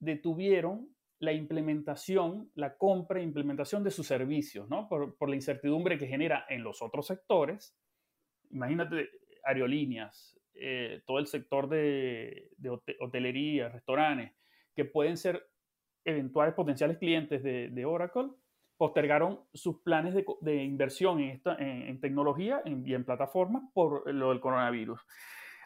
detuvieron 0.00 0.88
la 1.20 1.32
implementación, 1.32 2.50
la 2.54 2.76
compra 2.76 3.20
e 3.20 3.24
implementación 3.24 3.84
de 3.84 3.90
sus 3.90 4.06
servicios, 4.06 4.68
¿no? 4.70 4.88
Por, 4.88 5.16
por 5.18 5.28
la 5.28 5.36
incertidumbre 5.36 5.98
que 5.98 6.06
genera 6.06 6.46
en 6.48 6.62
los 6.62 6.80
otros 6.80 7.06
sectores. 7.06 7.76
Imagínate, 8.50 9.10
aerolíneas, 9.44 10.37
eh, 10.60 11.02
todo 11.06 11.18
el 11.18 11.26
sector 11.26 11.68
de, 11.68 12.50
hotelería, 13.00 13.68
restaurantes, 13.68 14.32
que 14.74 14.84
pueden 14.84 15.16
ser 15.16 15.48
eventuales 16.04 16.54
potenciales 16.54 16.98
clientes 16.98 17.42
de, 17.42 17.84
Oracle, 17.84 18.28
postergaron 18.76 19.40
sus 19.52 19.82
planes 19.82 20.14
de, 20.14 20.64
inversión 20.64 21.20
en, 21.20 21.30
esta, 21.30 21.56
en, 21.58 22.00
tecnología 22.00 22.62
y 22.64 22.94
en 22.94 23.04
plataformas 23.04 23.64
por 23.74 24.12
lo 24.12 24.30
del 24.30 24.40
coronavirus. 24.40 25.00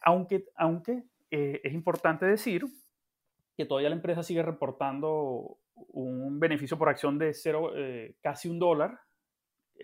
Aunque, 0.03 0.47
aunque 0.57 1.05
eh, 1.31 1.61
es 1.63 1.73
importante 1.73 2.27
decir 2.27 2.65
que 3.57 3.65
todavía 3.65 3.91
la 3.91 3.97
empresa 3.97 4.23
sigue 4.23 4.43
reportando 4.43 5.59
un 5.75 6.39
beneficio 6.41 6.79
por 6.79 6.89
acción 6.89 7.19
de 7.19 7.33
cero, 7.35 7.73
eh, 7.75 8.17
casi 8.21 8.49
un 8.49 8.59
dólar 8.59 8.99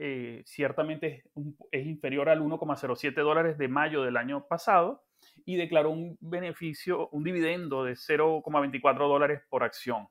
eh, 0.01 0.43
ciertamente 0.47 1.25
es, 1.73 1.87
inferior 1.87 2.29
al 2.29 2.41
1,07 2.41 3.15
dólares 3.15 3.59
de 3.59 3.67
mayo 3.67 4.03
del 4.03 4.17
año 4.17 4.47
pasado 4.47 5.03
y 5.45 5.57
declaró 5.57 5.91
un 5.91 6.17
beneficio, 6.21 7.09
un 7.09 7.25
dividendo 7.25 7.83
de 7.83 7.95
0,24 7.95 8.97
dólares 8.97 9.43
por 9.49 9.65
acción. 9.65 10.07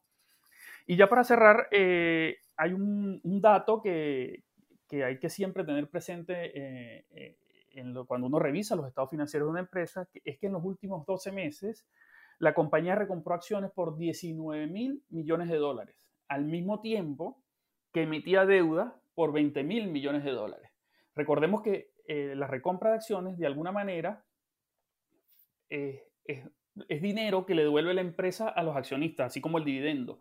Y 0.86 0.98
ya 0.98 1.08
para 1.08 1.24
cerrar, 1.24 1.70
eh, 1.72 2.36
hay 2.58 2.74
un, 2.74 3.22
dato 3.24 3.82
que, 3.82 4.44
hay 4.92 5.20
que 5.20 5.30
siempre 5.30 5.64
tener 5.64 5.90
presente 5.90 6.52
eh, 6.54 7.38
cuando 8.08 8.28
uno 8.28 8.40
revisa 8.40 8.76
los 8.76 8.88
estados 8.88 9.10
financieros 9.10 9.48
de 9.48 9.52
una 9.52 9.60
empresa, 9.62 10.10
que 10.12 10.22
es 10.26 10.38
que 10.38 10.48
en 10.48 10.54
los 10.54 10.66
últimos 10.66 11.06
12 11.06 11.32
meses 11.32 11.88
la 12.40 12.54
compañía 12.54 12.96
recompró 12.96 13.36
acciones 13.36 13.72
por 13.72 13.98
19 13.98 14.68
mil 14.68 15.02
millones 15.10 15.48
de 15.48 15.56
dólares, 15.56 15.96
al 16.28 16.44
mismo 16.44 16.82
tiempo 16.82 17.42
que 17.94 18.02
emitía 18.02 18.46
deuda 18.46 19.00
por 19.18 19.34
20 19.34 19.64
mil 19.64 19.88
millones 19.88 20.24
de 20.24 20.30
dólares. 20.30 20.70
Recordemos 21.16 21.64
que 21.64 21.90
eh, 22.08 22.36
la 22.36 22.46
recompra 22.46 22.92
de 22.92 22.98
acciones, 22.98 23.40
de 23.40 23.48
alguna 23.48 23.72
manera, 23.72 24.24
eh, 25.72 26.04
es, 26.24 26.46
dinero 27.02 27.44
que 27.48 27.56
le 27.56 27.64
devuelve 27.64 27.96
la 27.96 28.02
empresa 28.02 28.48
a 28.48 28.62
los 28.62 28.76
accionistas, 28.76 29.26
así 29.26 29.42
como 29.42 29.58
el 29.58 29.66
dividendo. 29.66 30.20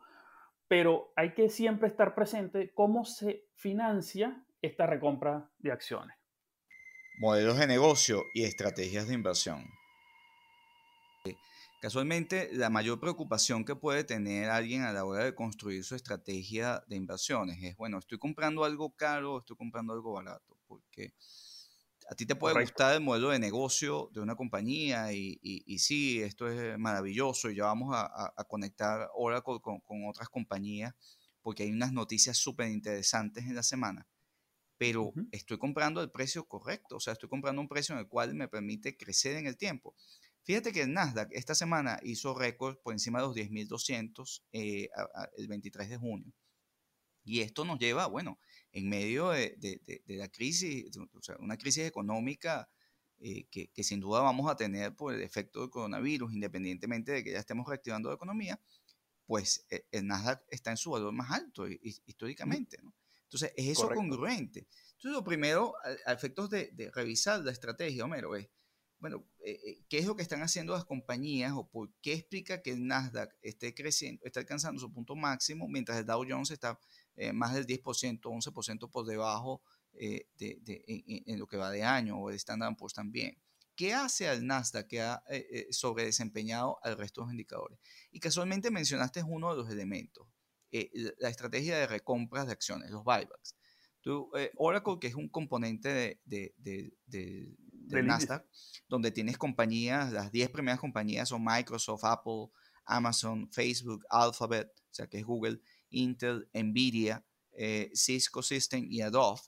Pero 0.66 1.12
hay 1.14 1.34
que 1.34 1.50
siempre 1.50 1.88
estar 1.88 2.14
presente 2.14 2.72
cómo 2.72 3.04
se 3.04 3.44
financia 3.54 4.42
esta 4.62 4.86
recompra 4.86 5.50
de 5.58 5.72
acciones. 5.72 6.16
Modelos 7.18 7.58
de 7.58 7.66
negocio 7.66 8.22
y 8.32 8.44
estrategias 8.44 9.08
de 9.08 9.14
inversión. 9.14 9.66
Casualmente, 11.80 12.48
la 12.52 12.70
mayor 12.70 12.98
preocupación 12.98 13.64
que 13.64 13.76
puede 13.76 14.02
tener 14.02 14.48
alguien 14.48 14.82
a 14.82 14.92
la 14.92 15.04
hora 15.04 15.24
de 15.24 15.34
construir 15.34 15.84
su 15.84 15.94
estrategia 15.94 16.82
de 16.88 16.96
inversiones 16.96 17.62
es, 17.62 17.76
bueno, 17.76 17.98
estoy 17.98 18.18
comprando 18.18 18.64
algo 18.64 18.90
caro, 18.96 19.38
estoy 19.38 19.56
comprando 19.56 19.92
algo 19.92 20.14
barato, 20.14 20.56
porque 20.66 21.12
a 22.08 22.14
ti 22.14 22.24
te 22.24 22.34
puede 22.34 22.60
gustar 22.60 22.94
el 22.94 23.02
modelo 23.02 23.30
de 23.30 23.38
negocio 23.38 24.10
de 24.12 24.20
una 24.20 24.36
compañía 24.36 25.12
y, 25.12 25.38
y, 25.42 25.78
sí, 25.78 26.22
esto 26.22 26.48
es 26.48 26.78
maravilloso 26.78 27.50
y 27.50 27.56
ya 27.56 27.64
vamos 27.64 27.94
a, 27.94 28.44
conectar 28.48 29.10
Oracle 29.14 29.58
con, 29.60 29.80
con, 29.80 30.08
otras 30.08 30.28
compañías 30.28 30.94
porque 31.42 31.64
hay 31.64 31.70
unas 31.72 31.92
noticias 31.92 32.36
súper 32.36 32.68
interesantes 32.68 33.44
en 33.44 33.54
la 33.54 33.62
semana, 33.62 34.06
pero 34.78 35.12
estoy 35.30 35.58
comprando 35.58 36.00
el 36.00 36.10
precio 36.10 36.44
correcto, 36.44 36.96
o 36.96 37.00
sea, 37.00 37.12
estoy 37.12 37.28
comprando 37.28 37.60
un 37.60 37.68
precio 37.68 37.94
en 37.94 38.00
el 38.00 38.08
cual 38.08 38.34
me 38.34 38.48
permite 38.48 38.96
crecer 38.96 39.36
en 39.36 39.46
el 39.46 39.56
tiempo. 39.56 39.94
Fíjate 40.46 40.72
que 40.72 40.82
el 40.82 40.92
Nasdaq 40.92 41.28
esta 41.32 41.56
semana 41.56 41.98
hizo 42.04 42.32
récord 42.32 42.78
por 42.78 42.92
encima 42.92 43.18
de 43.18 43.26
los 43.26 43.36
10.200 43.36 44.42
eh, 44.52 44.88
el 45.36 45.48
23 45.48 45.90
de 45.90 45.96
junio. 45.96 46.32
Y 47.24 47.40
esto 47.40 47.64
nos 47.64 47.80
lleva, 47.80 48.06
bueno, 48.06 48.38
en 48.70 48.88
medio 48.88 49.30
de, 49.30 49.58
la 50.06 50.28
crisis, 50.28 50.96
o 50.96 51.20
sea, 51.20 51.36
una 51.40 51.56
crisis 51.56 51.82
económica 51.84 52.70
eh, 53.18 53.48
que, 53.50 53.82
sin 53.82 53.98
duda 53.98 54.20
vamos 54.20 54.48
a 54.48 54.54
tener 54.54 54.94
por 54.94 55.12
el 55.12 55.22
efecto 55.22 55.62
del 55.62 55.70
coronavirus, 55.70 56.32
independientemente 56.32 57.10
de 57.10 57.24
que 57.24 57.32
ya 57.32 57.40
estemos 57.40 57.66
reactivando 57.66 58.10
la 58.10 58.14
economía, 58.14 58.60
pues 59.26 59.66
eh, 59.70 59.84
el 59.90 60.06
Nasdaq 60.06 60.44
está 60.48 60.70
en 60.70 60.76
su 60.76 60.92
valor 60.92 61.12
más 61.12 61.32
alto 61.32 61.66
históricamente. 61.66 62.78
¿no? 62.80 62.94
Entonces, 63.24 63.52
es 63.56 63.66
eso 63.66 63.88
congruente. 63.88 64.68
Entonces, 64.92 65.12
lo 65.12 65.24
primero, 65.24 65.74
a, 66.06 66.12
efectos 66.12 66.48
de, 66.50 66.72
revisar 66.94 67.40
la 67.40 67.50
estrategia, 67.50 68.04
Homero, 68.04 68.36
es 68.36 68.48
bueno, 68.98 69.26
eh, 69.40 69.60
eh, 69.64 69.84
¿qué 69.88 69.98
es 69.98 70.06
lo 70.06 70.16
que 70.16 70.22
están 70.22 70.42
haciendo 70.42 70.72
las 70.72 70.84
compañías 70.84 71.52
o 71.54 71.68
por 71.68 71.92
qué 72.00 72.14
explica 72.14 72.62
que 72.62 72.72
el 72.72 72.86
Nasdaq 72.86 73.36
esté 73.42 73.74
creciendo, 73.74 74.22
está 74.24 74.40
alcanzando 74.40 74.80
su 74.80 74.92
punto 74.92 75.14
máximo 75.14 75.68
mientras 75.68 75.98
el 75.98 76.06
Dow 76.06 76.24
Jones 76.26 76.50
está 76.50 76.78
eh, 77.16 77.32
más 77.32 77.54
del 77.54 77.66
10%, 77.66 78.20
11% 78.20 78.90
por 78.90 79.06
debajo 79.06 79.62
de, 79.92 80.28
en, 80.36 81.38
lo 81.38 81.46
que 81.46 81.56
va 81.56 81.70
de 81.70 81.82
año 81.82 82.18
o 82.18 82.30
el 82.30 82.36
Standard 82.36 82.76
Poor's 82.76 82.94
también? 82.94 83.38
¿Qué 83.74 83.92
hace 83.92 84.28
al 84.28 84.46
Nasdaq 84.46 84.86
que 84.86 85.02
ha 85.02 85.22
sobre 85.70 86.04
desempeñado 86.04 86.78
al 86.82 86.96
resto 86.96 87.20
de 87.20 87.26
los 87.26 87.32
indicadores? 87.32 87.78
Y 88.10 88.20
casualmente 88.20 88.70
mencionaste 88.70 89.22
uno 89.22 89.50
de 89.50 89.56
los 89.56 89.70
elementos, 89.70 90.26
la 91.18 91.28
estrategia 91.28 91.76
de 91.76 91.86
recompras 91.86 92.46
de 92.46 92.52
acciones, 92.52 92.90
los 92.90 93.04
buybacks. 93.04 93.54
Tú, 94.00 94.30
Oracle, 94.56 94.98
que 94.98 95.08
es 95.08 95.14
un 95.14 95.28
componente 95.28 96.18
de 96.24 96.94
del, 97.86 98.06
Nasdaq, 98.06 98.44
donde 98.88 99.10
tienes 99.10 99.38
compañías, 99.38 100.12
las 100.12 100.30
10 100.32 100.50
primeras 100.50 100.80
compañías 100.80 101.28
son 101.28 101.44
Microsoft, 101.44 102.04
Apple, 102.04 102.48
Amazon, 102.84 103.48
Facebook, 103.50 104.04
Alphabet, 104.10 104.68
o 104.68 104.94
sea 104.94 105.06
que 105.06 105.18
es 105.18 105.24
Google, 105.24 105.60
Intel, 105.90 106.48
Nvidia, 106.52 107.24
eh, 107.52 107.90
Cisco 107.94 108.42
System 108.42 108.86
y 108.90 109.00
Adobe. 109.00 109.40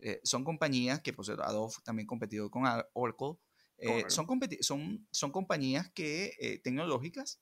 Eh, 0.00 0.20
son 0.22 0.44
compañías 0.44 1.00
que, 1.00 1.12
por 1.12 1.24
cierto, 1.24 1.42
Adobe 1.42 1.74
también 1.82 2.06
competido 2.06 2.50
con 2.50 2.64
Oracle. 2.92 3.38
Eh, 3.78 4.04
son, 4.08 4.26
son, 4.60 5.08
son 5.10 5.32
compañías 5.32 5.90
que, 5.90 6.60
tecnológicas 6.62 7.40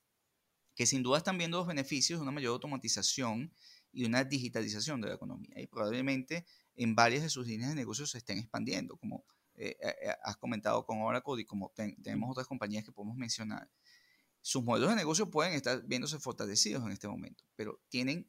que 0.75 0.87
sin 0.87 1.03
duda 1.03 1.19
están 1.19 1.39
viendo 1.39 1.59
los 1.59 1.67
beneficios 1.67 2.19
de 2.19 2.23
una 2.23 2.33
mayor 2.33 2.53
automatización 2.53 3.53
y 3.93 4.05
una 4.05 4.25
digitalización 4.25 5.01
de 5.01 5.09
la 5.09 5.15
economía. 5.15 5.61
Y 5.61 5.67
probablemente 5.67 6.47
en 6.75 6.95
varias 6.95 7.23
de 7.23 7.29
sus 7.29 7.47
líneas 7.47 7.71
de 7.71 7.77
negocios 7.77 8.11
se 8.11 8.19
estén 8.19 8.39
expandiendo, 8.39 8.97
como 8.97 9.25
has 10.23 10.37
comentado 10.37 10.85
con 10.85 11.01
Oracle 11.03 11.41
y 11.41 11.45
como 11.45 11.73
tenemos 11.75 12.31
otras 12.31 12.47
compañías 12.47 12.85
que 12.85 12.93
podemos 12.93 13.17
mencionar 13.17 13.69
sus 14.43 14.65
modelos 14.65 14.91
de 14.91 14.97
negocio 14.97 15.31
pueden 15.31 15.55
estar 15.55 15.83
viéndose 15.87 16.19
fortalecidos 16.19 16.85
en 16.85 16.91
este 16.91 17.07
momento, 17.07 17.45
pero 17.55 17.81
tienen 17.89 18.29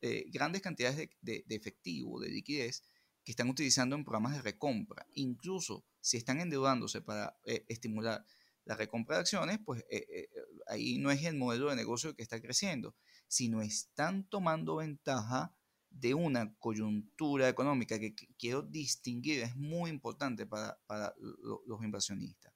eh, 0.00 0.24
grandes 0.30 0.62
cantidades 0.62 1.10
de, 1.20 1.44
efectivo, 1.48 2.20
de 2.20 2.30
liquidez, 2.30 2.84
que 3.24 3.32
están 3.32 3.50
utilizando 3.50 3.96
en 3.96 4.04
programas 4.04 4.34
de 4.34 4.42
recompra. 4.42 5.04
Incluso 5.14 5.84
si 6.00 6.16
están 6.16 6.40
endeudándose 6.40 7.02
para 7.02 7.36
eh, 7.44 7.66
estimular 7.68 8.24
la 8.64 8.76
recompra 8.76 9.16
de 9.16 9.20
acciones, 9.22 9.58
pues 9.64 9.84
eh, 9.90 10.28
ahí 10.68 10.98
no 10.98 11.10
es 11.10 11.24
el 11.24 11.36
modelo 11.36 11.68
de 11.70 11.76
negocio 11.76 12.14
que 12.14 12.22
está 12.22 12.40
creciendo, 12.40 12.94
sino 13.26 13.60
están 13.60 14.28
tomando 14.28 14.76
ventaja 14.76 15.57
de 15.90 16.14
una 16.14 16.54
coyuntura 16.58 17.48
económica 17.48 17.98
que 17.98 18.14
quiero 18.38 18.62
distinguir, 18.62 19.40
es 19.40 19.56
muy 19.56 19.90
importante 19.90 20.46
para, 20.46 20.78
los 21.18 21.82
inversionistas 21.82 22.52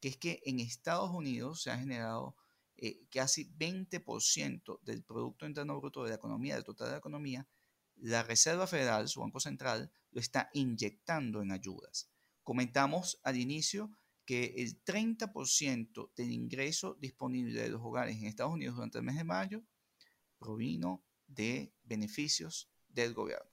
que 0.00 0.08
es 0.08 0.16
que 0.16 0.40
en 0.44 0.60
Estados 0.60 1.10
Unidos 1.10 1.62
se 1.62 1.70
ha 1.70 1.78
generado 1.78 2.36
eh, 2.76 3.06
casi 3.10 3.50
20% 3.56 4.80
del 4.82 5.02
Producto 5.02 5.46
Interno 5.46 5.80
Bruto 5.80 6.04
de 6.04 6.10
la 6.10 6.16
economía, 6.16 6.54
del 6.54 6.64
total 6.64 6.88
de 6.88 6.92
la 6.92 6.98
economía, 6.98 7.48
la 7.96 8.22
Reserva 8.22 8.66
Federal, 8.66 9.08
su 9.08 9.20
Banco 9.20 9.40
Central, 9.40 9.90
lo 10.10 10.20
está 10.20 10.50
inyectando 10.52 11.40
en 11.40 11.52
ayudas. 11.52 12.10
Comentamos 12.42 13.18
al 13.22 13.38
inicio 13.38 13.90
que 14.26 14.54
el 14.58 14.82
30% 14.84 16.10
del 16.14 16.32
ingreso 16.32 16.96
disponible 17.00 17.62
de 17.62 17.70
los 17.70 17.80
hogares 17.80 18.16
en 18.16 18.26
Estados 18.26 18.52
Unidos 18.52 18.74
durante 18.74 18.98
el 18.98 19.04
mes 19.04 19.16
de 19.16 19.24
mayo 19.24 19.62
provino 20.38 21.02
de 21.26 21.72
beneficios 21.86 22.70
del 22.88 23.14
gobierno. 23.14 23.50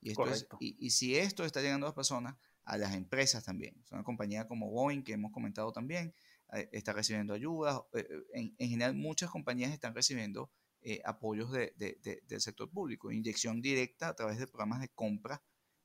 Y, 0.00 0.12
y, 0.60 0.76
y, 0.86 0.90
si 0.90 1.16
esto 1.16 1.44
está 1.44 1.60
llegando 1.60 1.86
a 1.86 1.90
las 1.90 1.94
personas, 1.94 2.36
a 2.64 2.76
las 2.76 2.94
empresas 2.94 3.44
también. 3.44 3.82
una 3.90 4.04
compañía 4.04 4.46
como 4.46 4.70
Boeing, 4.70 5.02
que 5.02 5.12
hemos 5.12 5.32
comentado 5.32 5.72
también, 5.72 6.14
eh, 6.52 6.68
está 6.72 6.92
recibiendo 6.92 7.34
ayudas. 7.34 7.80
Eh, 7.94 8.06
eh, 8.34 8.54
en, 8.58 8.68
general, 8.68 8.94
muchas 8.94 9.30
compañías 9.30 9.72
están 9.72 9.94
recibiendo 9.94 10.50
apoyos 11.04 11.52
de, 11.52 11.72
del 12.26 12.40
sector 12.40 12.68
público, 12.68 13.12
inyección 13.12 13.62
directa 13.62 14.08
a 14.08 14.14
través 14.16 14.38
de 14.38 14.48
programas 14.48 14.80
de 14.80 14.88
compra 14.88 15.40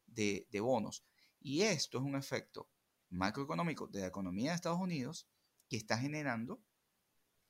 de, 0.08 0.48
bonos. 0.60 1.06
Y 1.40 1.62
esto 1.62 2.00
es 2.00 2.04
un 2.04 2.16
efecto 2.16 2.68
macroeconómico 3.10 3.86
de 3.86 4.00
la 4.02 4.08
economía 4.08 4.50
de 4.50 4.56
Estados 4.56 4.80
Unidos 4.80 5.28
que 5.70 5.78
está 5.78 6.00
generando 6.00 6.64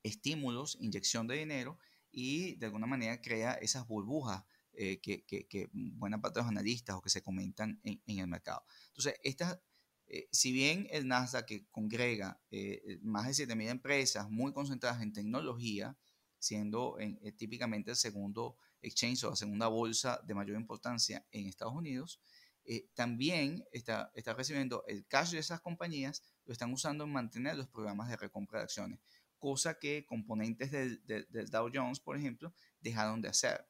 estímulos, 0.03 0.77
inyección 0.81 1.25
de 1.25 1.37
dinero 1.37 1.79
y 2.19 2.55
de 2.55 2.65
alguna 2.65 2.87
manera 2.87 3.21
crea 3.21 3.53
esas 3.61 3.85
burbujas 3.87 4.43
eh, 4.73 4.99
que, 4.99 5.23
que, 5.23 5.69
buena 5.71 6.19
parte 6.19 6.39
de 6.39 6.45
los 6.45 6.49
analistas 6.49 6.95
o 6.95 7.01
que 7.01 7.11
se 7.11 7.21
comentan 7.21 7.79
en, 7.83 8.01
el 8.07 8.25
mercado. 8.25 8.63
Entonces, 8.87 9.19
estas, 9.21 9.59
eh, 10.07 10.27
si 10.31 10.51
bien 10.51 10.87
el 10.89 11.07
Nasdaq 11.07 11.45
que 11.45 11.67
congrega 11.69 12.41
eh, 12.49 12.97
más 13.03 13.27
de 13.27 13.45
7.000 13.45 13.69
empresas 13.69 14.31
muy 14.31 14.51
concentradas 14.51 15.03
en 15.03 15.13
tecnología, 15.13 15.95
siendo 16.39 16.97
típicamente 17.37 17.91
el 17.91 17.97
segundo 17.97 18.57
exchange 18.81 19.23
o 19.25 19.29
la 19.29 19.35
segunda 19.35 19.67
bolsa 19.67 20.19
de 20.25 20.33
mayor 20.33 20.55
importancia 20.57 21.23
en 21.29 21.45
Estados 21.45 21.75
Unidos, 21.75 22.19
también 22.95 23.63
está, 23.71 24.11
está 24.15 24.33
recibiendo 24.33 24.83
el 24.87 25.05
cash 25.05 25.33
de 25.33 25.39
esas 25.39 25.61
compañías, 25.61 26.23
lo 26.45 26.53
están 26.53 26.73
usando 26.73 27.03
en 27.03 27.11
mantener 27.11 27.55
los 27.55 27.67
programas 27.67 28.09
de 28.09 28.17
recompra 28.17 28.59
de 28.59 28.63
acciones, 28.63 28.99
cosa 29.37 29.79
que 29.79 30.05
componentes 30.05 30.71
del, 30.71 31.03
del 31.05 31.49
Dow 31.49 31.69
Jones, 31.73 31.99
por 31.99 32.17
ejemplo, 32.17 32.53
dejaron 32.79 33.21
de 33.21 33.29
hacer. 33.29 33.67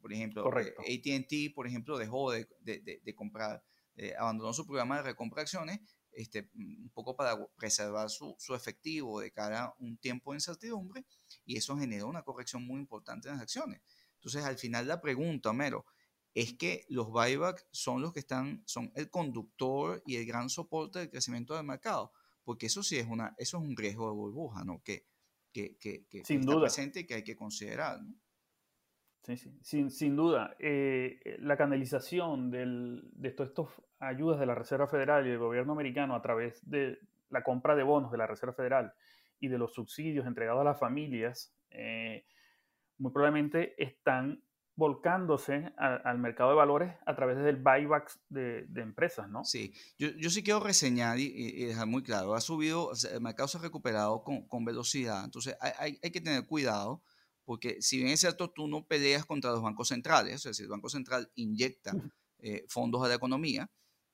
Por 0.00 0.12
ejemplo, 0.12 0.48
eh, 0.60 0.74
ATT, 0.78 1.54
por 1.54 1.66
ejemplo, 1.66 1.98
dejó 1.98 2.30
de, 2.30 2.48
de, 2.60 3.00
de 3.02 3.14
comprar, 3.14 3.64
eh, 3.96 4.14
abandonó 4.16 4.52
su 4.52 4.64
programa 4.64 4.96
de 4.96 5.02
recompra 5.02 5.40
de 5.40 5.42
acciones, 5.42 5.80
este, 6.12 6.50
un 6.54 6.90
poco 6.94 7.16
para 7.16 7.36
preservar 7.56 8.08
su, 8.08 8.34
su, 8.38 8.54
efectivo 8.54 9.20
de 9.20 9.32
cara 9.32 9.64
a 9.64 9.74
un 9.78 9.98
tiempo 9.98 10.32
de 10.32 10.36
incertidumbre, 10.36 11.04
y 11.44 11.56
eso 11.56 11.76
generó 11.76 12.06
una 12.06 12.22
corrección 12.22 12.64
muy 12.64 12.80
importante 12.80 13.28
en 13.28 13.34
las 13.34 13.42
acciones. 13.42 13.82
Entonces, 14.14 14.44
al 14.44 14.56
final 14.56 14.88
la 14.88 15.00
pregunta, 15.00 15.52
Mero, 15.52 15.84
es 16.32 16.54
que 16.54 16.84
los 16.88 17.08
buybacks 17.10 17.66
son 17.70 18.02
los 18.02 18.12
que 18.12 18.20
están, 18.20 18.62
son 18.66 18.92
el 18.94 19.10
conductor 19.10 20.02
y 20.06 20.16
el 20.16 20.26
gran 20.26 20.48
soporte 20.48 21.00
del 21.00 21.10
crecimiento 21.10 21.54
del 21.54 21.64
mercado, 21.64 22.12
porque 22.46 22.66
eso 22.66 22.84
sí 22.84 22.96
es 22.96 23.08
una, 23.08 23.34
eso 23.38 23.58
es 23.58 23.64
un 23.64 23.76
riesgo 23.76 24.06
de 24.08 24.14
burbuja, 24.14 24.64
¿no? 24.64 24.80
Que, 24.84 25.04
que, 25.52 25.76
que, 25.78 26.06
que 26.06 26.24
Sin 26.24 26.40
está 26.40 26.52
duda. 26.52 26.62
presente 26.66 27.00
y 27.00 27.06
que 27.06 27.14
hay 27.14 27.24
que 27.24 27.34
considerar, 27.34 28.00
¿no? 28.00 28.14
Sí, 29.24 29.36
sí, 29.36 29.58
sin, 29.60 29.90
sin 29.90 30.14
duda. 30.14 30.54
Eh, 30.60 31.18
eh, 31.24 31.36
la 31.40 31.56
canalización 31.56 32.48
del, 32.52 33.02
de 33.12 33.32
todas 33.32 33.50
estas 33.50 33.66
ayudas 33.98 34.38
de 34.38 34.46
la 34.46 34.54
Reserva 34.54 34.86
Federal 34.86 35.26
y 35.26 35.30
del 35.30 35.40
gobierno 35.40 35.72
americano 35.72 36.14
a 36.14 36.22
través 36.22 36.62
de 36.70 37.00
la 37.30 37.42
compra 37.42 37.74
de 37.74 37.82
bonos 37.82 38.12
de 38.12 38.18
la 38.18 38.28
Reserva 38.28 38.54
Federal 38.54 38.94
y 39.40 39.48
de 39.48 39.58
los 39.58 39.74
subsidios 39.74 40.24
entregados 40.28 40.60
a 40.60 40.64
las 40.64 40.78
familias, 40.78 41.52
eh, 41.70 42.24
muy 42.98 43.10
probablemente 43.10 43.74
están 43.82 44.40
volcándose 44.76 45.72
al 45.78 46.18
mercado 46.18 46.50
de 46.50 46.56
valores 46.56 46.94
a 47.06 47.16
través 47.16 47.38
del 47.38 47.56
buyback 47.56 48.12
de, 48.28 48.66
de 48.68 48.82
empresas, 48.82 49.28
¿no? 49.28 49.42
Sí, 49.44 49.72
yo, 49.98 50.08
yo, 50.18 50.28
sí 50.28 50.42
quiero 50.42 50.60
reseñar 50.60 51.18
y, 51.18 51.64
dejar 51.64 51.86
muy 51.86 52.02
claro, 52.02 52.34
ha 52.34 52.40
subido, 52.40 52.92
el 53.10 53.20
mercado 53.22 53.48
se 53.48 53.56
ha 53.56 53.62
recuperado 53.62 54.22
con, 54.22 54.46
con 54.46 54.64
velocidad, 54.64 55.24
entonces 55.24 55.56
hay, 55.60 55.72
hay, 55.78 55.98
hay 56.02 56.10
que 56.10 56.20
tener 56.20 56.44
cuidado 56.46 57.02
porque 57.46 57.80
si 57.80 57.98
bien 57.98 58.08
es 58.10 58.20
cierto, 58.20 58.50
tú 58.50 58.66
no 58.66 58.86
peleas 58.86 59.24
contra 59.24 59.52
los 59.52 59.62
bancos 59.62 59.88
centrales, 59.88 60.34
es 60.34 60.42
decir, 60.42 60.64
el 60.64 60.70
Banco 60.70 60.88
Central 60.88 61.30
inyecta 61.36 61.92
eh, 62.40 62.64
fondos 62.68 63.04
a 63.04 63.08
la 63.08 63.14
economía, 63.14 63.70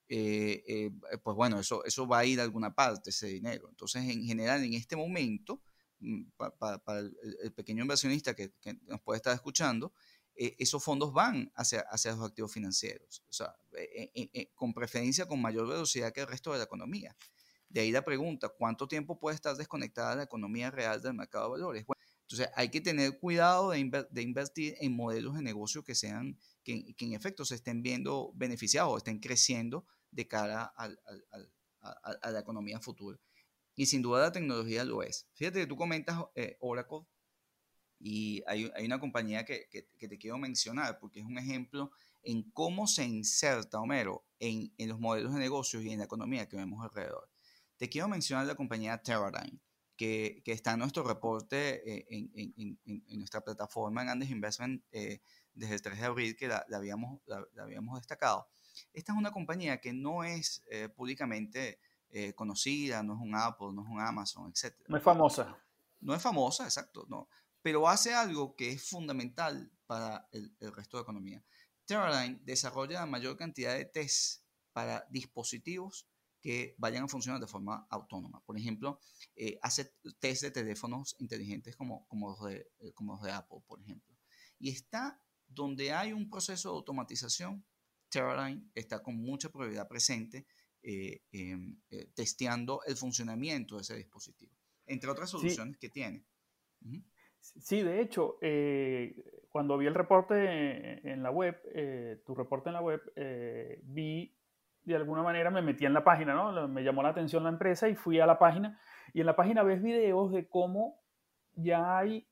eh, 0.07 0.63
eh, 0.67 0.91
pues 1.23 1.35
bueno, 1.35 1.59
eso, 1.59 1.83
eso 1.87 2.07
va 2.07 2.19
a 2.19 2.27
ir 2.27 2.41
a 2.41 2.43
alguna 2.43 2.75
parte, 2.75 3.09
ese 3.09 3.29
dinero. 3.29 3.71
Entonces, 3.71 4.05
en 4.05 4.23
general, 4.23 4.63
en 4.63 4.75
este 4.75 4.97
momento, 4.97 5.63
mm, 6.01 6.25
para, 6.37 7.01
el, 7.01 7.53
pequeño 7.55 7.81
inversionista 7.81 8.35
que, 8.35 8.53
nos 8.83 9.01
puede 9.01 9.17
estar 9.17 9.35
escuchando, 9.35 9.95
esos 10.59 10.83
fondos 10.83 11.13
van 11.13 11.53
hacia, 11.55 11.81
hacia 11.91 12.13
los 12.13 12.27
activos 12.27 12.53
financieros, 12.53 13.23
o 13.29 13.33
sea, 13.33 13.55
con 14.55 14.73
preferencia 14.73 15.27
con 15.27 15.41
mayor 15.41 15.69
velocidad 15.69 16.13
que 16.13 16.23
el 16.23 16.27
resto 16.27 16.53
de 16.53 16.59
la 16.59 16.65
economía. 16.65 17.17
De 17.69 17.81
ahí 17.81 17.91
la 17.91 18.05
pregunta, 18.05 18.51
¿cuánto 18.51 18.87
tiempo 18.87 19.19
puede 19.19 19.35
estar 19.35 19.57
desconectada 19.57 20.15
la 20.15 20.25
economía 20.25 20.71
real 20.71 21.01
del 21.01 21.15
mercado 21.15 21.45
de 21.45 21.51
valores? 21.53 21.87
Bueno, 21.87 22.03
entonces 22.23 22.49
hay 22.55 22.71
que 22.71 22.81
tener 22.81 23.19
cuidado 23.19 23.71
de, 23.71 23.79
invertir 24.23 24.75
en 24.81 24.95
modelos 24.95 25.35
de 25.35 25.43
negocio 25.43 25.83
que 25.83 25.95
sean, 25.95 26.39
que, 26.63 26.95
en 26.99 27.13
efecto 27.13 27.45
se 27.45 27.55
estén 27.55 27.83
viendo 27.83 28.33
beneficiados 28.35 28.99
estén 28.99 29.21
creciendo 29.21 29.87
de 30.11 30.29
cara 30.29 30.73
a, 30.77 30.89
la 32.31 32.41
economía 32.41 32.81
futura. 32.81 33.19
Y 33.75 33.87
sin 33.87 34.03
duda 34.03 34.21
la 34.21 34.33
tecnología 34.33 34.85
lo 34.85 35.03
es. 35.03 35.27
Fíjate 35.35 35.61
que 35.61 35.67
tú 35.67 35.77
comentas 35.77 36.19
eh, 36.35 36.57
Oracle 36.61 37.07
y 38.03 38.43
hay, 38.47 38.71
una 38.85 38.99
compañía 38.99 39.45
que, 39.45 39.69
te 39.99 40.19
quiero 40.19 40.39
mencionar 40.39 40.99
porque 40.99 41.21
es 41.21 41.27
un 41.27 41.39
ejemplo 41.39 41.93
en 42.23 42.51
cómo 42.51 42.87
se 42.87 43.05
inserta 43.05 43.81
Homero 43.81 44.25
en, 44.39 44.73
en 44.77 44.89
los 44.89 44.99
modelos 44.99 45.35
de 45.35 45.41
negocio 45.41 45.81
y 45.81 45.91
en 45.91 45.99
la 45.99 46.05
economía 46.05 46.49
que 46.49 46.57
vemos 46.57 46.83
alrededor. 46.83 47.29
Te 47.77 47.89
quiero 47.89 48.09
mencionar 48.09 48.47
la 48.47 48.55
compañía 48.55 49.03
Teradyne 49.03 49.61
que, 49.97 50.43
está 50.47 50.73
en 50.73 50.81
nuestro 50.81 51.05
reporte 51.05 51.83
eh, 51.89 52.07
en, 52.11 53.19
nuestra 53.19 53.41
plataforma 53.43 54.03
en 54.03 54.09
Andes 54.09 54.31
Investment 54.31 54.83
eh, 54.91 55.21
desde 55.55 55.75
el 55.75 55.83
3 55.83 56.01
de 56.01 56.07
abril 56.07 56.37
que 56.37 56.49
la, 56.49 56.65
habíamos, 56.75 57.21
la, 57.27 57.45
habíamos 57.61 57.99
destacado. 57.99 58.49
Esta 58.93 59.13
es 59.13 59.19
una 59.19 59.31
compañía 59.31 59.81
que 59.81 59.93
no 59.93 60.25
es 60.25 60.65
eh, 60.71 60.89
públicamente 60.89 61.79
conocida, 62.35 63.03
no 63.03 63.15
es 63.15 63.21
un 63.21 63.35
Apple, 63.35 63.69
no 63.73 63.83
es 63.83 63.89
un 63.89 63.99
Amazon, 63.99 64.51
etc. 64.51 64.77
No 64.87 64.99
es 64.99 65.03
famosa. 65.03 65.57
No 66.03 66.15
es 66.15 66.21
famosa, 66.21 66.65
exacto, 66.65 67.07
no. 67.09 67.27
Pero 67.63 67.89
hace 67.89 68.13
algo 68.13 68.55
que 68.57 68.71
es 68.73 68.89
fundamental 68.89 69.73
para 69.87 70.29
el, 70.33 70.55
el 70.61 70.73
resto 70.73 70.97
de 70.97 71.01
la 71.01 71.05
economía. 71.05 71.45
Teradyne 71.87 72.41
desarrolla 72.45 73.01
la 73.01 73.07
mayor 73.07 73.37
cantidad 73.37 73.75
de 73.75 73.85
tests 73.85 74.45
para 74.73 75.07
dispositivos 75.11 76.09
que 76.43 76.75
vayan 76.77 77.05
a 77.05 77.09
funcionar 77.09 77.41
de 77.41 77.47
forma 77.47 77.87
autónoma. 77.89 78.43
Por 78.45 78.59
ejemplo, 78.59 78.99
eh, 79.37 79.59
hace 79.63 79.95
test 80.19 80.43
de 80.43 80.51
teléfonos 80.51 81.15
inteligentes 81.19 81.77
como, 81.77 82.07
como, 82.09 82.31
los 82.31 82.43
de, 82.43 82.69
eh, 82.81 82.93
como 82.93 83.15
los 83.15 83.23
de 83.23 83.31
Apple, 83.31 83.61
por 83.67 83.81
ejemplo. 83.81 84.17
Y 84.59 84.71
está 84.71 85.23
donde 85.47 85.93
hay 85.93 86.13
un 86.13 86.29
proceso 86.29 86.71
de 86.71 86.77
automatización, 86.77 87.65
Teradyne 88.09 88.71
está 88.75 89.03
con 89.03 89.17
mucha 89.17 89.51
probabilidad 89.51 89.89
presente 89.89 90.47
em, 90.83 91.81
testeando 92.15 92.81
el 92.87 92.97
funcionamiento 92.97 93.77
de 93.77 93.83
ese 93.83 93.97
dispositivo, 93.97 94.53
entre 94.87 95.11
otras 95.11 95.31
soluciones 95.31 95.79
que 95.79 95.89
tiene. 95.89 96.27
Sí, 97.43 97.83
de 97.83 98.01
hecho, 98.01 98.39
cuando 99.51 99.77
vi 99.77 99.87
el 99.87 99.95
reporte 99.95 101.11
en 101.11 101.23
la 101.23 101.31
web, 101.31 101.61
tu 102.25 102.35
reporte 102.35 102.69
en 102.69 102.75
la 102.75 102.81
web, 102.81 103.03
vi 103.83 104.35
de 104.85 104.97
alguna 104.97 105.23
manera 105.23 105.51
me 105.51 105.63
metí 105.63 105.87
en 105.87 105.93
la 105.93 106.03
página, 106.05 106.35
¿no? 106.35 106.69
Me 106.69 106.83
llamó 106.83 107.03
la 107.03 107.11
atención 107.11 107.45
la 107.45 107.51
empresa 107.51 107.89
y 107.89 107.95
fui 107.95 108.19
a 108.21 108.27
la 108.27 108.39
página. 108.39 108.81
Y 109.13 109.21
en 109.21 109.27
la 109.27 109.37
página 109.37 109.63
ves 109.63 109.83
videos 109.83 110.33
de 110.33 110.49
cómo 110.49 111.01
ya 111.55 111.99
hay 111.99 112.29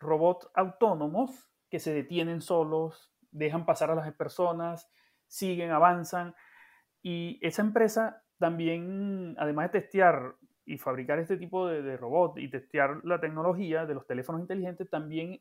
robots 0.00 0.50
autónomos 0.54 1.50
que 1.70 1.78
se 1.78 1.94
detienen 1.94 2.40
solos, 2.40 3.12
dejan 3.30 3.64
pasar 3.64 3.90
a 3.90 3.94
las 3.94 4.12
personas, 4.14 4.90
siguen, 5.26 5.70
avanzan. 5.70 6.34
Y 7.02 7.38
esa 7.40 7.62
empresa 7.62 8.22
también, 8.38 9.34
además 9.38 9.72
de 9.72 9.80
testear 9.80 10.36
y 10.66 10.78
fabricar 10.78 11.18
este 11.18 11.36
tipo 11.36 11.68
de, 11.68 11.82
de 11.82 11.96
robot 11.96 12.38
y 12.38 12.50
testear 12.50 13.00
la 13.04 13.20
tecnología 13.20 13.86
de 13.86 13.94
los 13.94 14.06
teléfonos 14.06 14.40
inteligentes, 14.40 14.88
también 14.88 15.40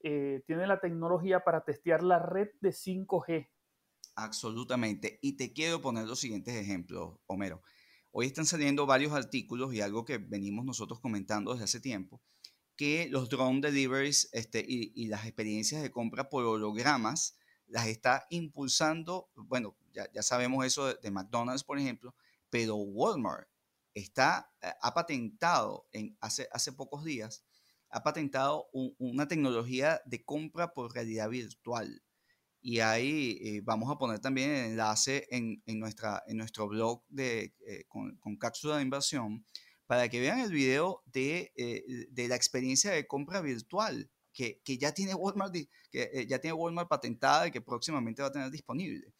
eh, 0.00 0.42
tiene 0.46 0.66
la 0.66 0.80
tecnología 0.80 1.40
para 1.40 1.64
testear 1.64 2.02
la 2.02 2.20
red 2.20 2.48
de 2.60 2.70
5G 2.70 3.48
Absolutamente. 4.14 5.20
Y 5.22 5.36
te 5.36 5.52
quiero 5.52 5.80
poner 5.80 6.06
los 6.06 6.18
siguientes 6.18 6.54
ejemplos, 6.54 7.18
Homero. 7.26 7.62
Hoy 8.10 8.26
están 8.26 8.46
saliendo 8.46 8.84
varios 8.84 9.12
artículos 9.12 9.72
y 9.72 9.80
algo 9.80 10.04
que 10.04 10.18
venimos 10.18 10.64
nosotros 10.64 10.98
comentando 10.98 11.52
desde 11.52 11.64
hace 11.64 11.80
tiempo, 11.80 12.20
que 12.76 13.08
los 13.10 13.28
drone 13.28 13.60
deliveries 13.60 14.28
este, 14.32 14.64
y, 14.66 15.06
las 15.06 15.24
experiencias 15.24 15.82
de 15.82 15.92
compra 15.92 16.28
por 16.28 16.44
hologramas 16.44 17.38
las 17.68 17.86
está 17.86 18.26
impulsando, 18.30 19.30
bueno, 19.36 19.76
ya, 19.92 20.22
sabemos 20.22 20.66
eso 20.66 20.92
de, 20.94 21.10
McDonald's, 21.12 21.62
por 21.62 21.78
ejemplo, 21.78 22.14
pero 22.50 22.74
Walmart 22.74 23.48
está, 23.98 24.52
eh, 24.62 24.72
ha 24.80 24.94
patentado 24.94 25.88
en, 25.92 26.16
hace, 26.20 26.48
hace 26.52 26.72
pocos 26.72 27.04
días, 27.04 27.44
ha 27.90 28.02
patentado 28.02 28.68
una 28.98 29.28
tecnología 29.28 30.02
de 30.04 30.24
compra 30.24 30.74
por 30.74 30.92
realidad 30.92 31.30
virtual 31.30 32.02
y 32.60 32.80
ahí 32.80 33.38
eh, 33.40 33.60
vamos 33.62 33.90
a 33.90 33.98
poner 33.98 34.18
también 34.18 34.50
el 34.50 34.64
enlace 34.72 35.26
en, 35.30 35.62
en 35.66 35.78
nuestra, 35.78 36.22
en 36.26 36.36
nuestro 36.36 36.68
blog 36.68 37.02
de, 37.08 37.54
eh, 37.66 37.84
con, 37.88 38.16
con, 38.16 38.36
cápsula 38.36 38.76
de 38.76 38.82
inversión 38.82 39.44
para 39.86 40.08
que 40.08 40.20
vean 40.20 40.40
el 40.40 40.52
video 40.52 41.02
de, 41.06 41.52
eh, 41.56 42.08
de 42.10 42.28
la 42.28 42.36
experiencia 42.36 42.90
de 42.90 43.06
compra 43.06 43.40
virtual 43.40 44.10
que, 44.32 44.60
que 44.64 44.76
ya 44.76 44.92
tiene 44.92 45.14
Walmart, 45.14 45.54
que 45.90 46.26
ya 46.28 46.38
tiene 46.40 46.52
Walmart 46.52 46.88
patentada 46.88 47.46
y 47.46 47.50
que 47.50 47.60
próximamente 47.60 48.22
va 48.22 48.28
a 48.28 48.32
tener 48.32 48.50
disponible. 48.50 49.14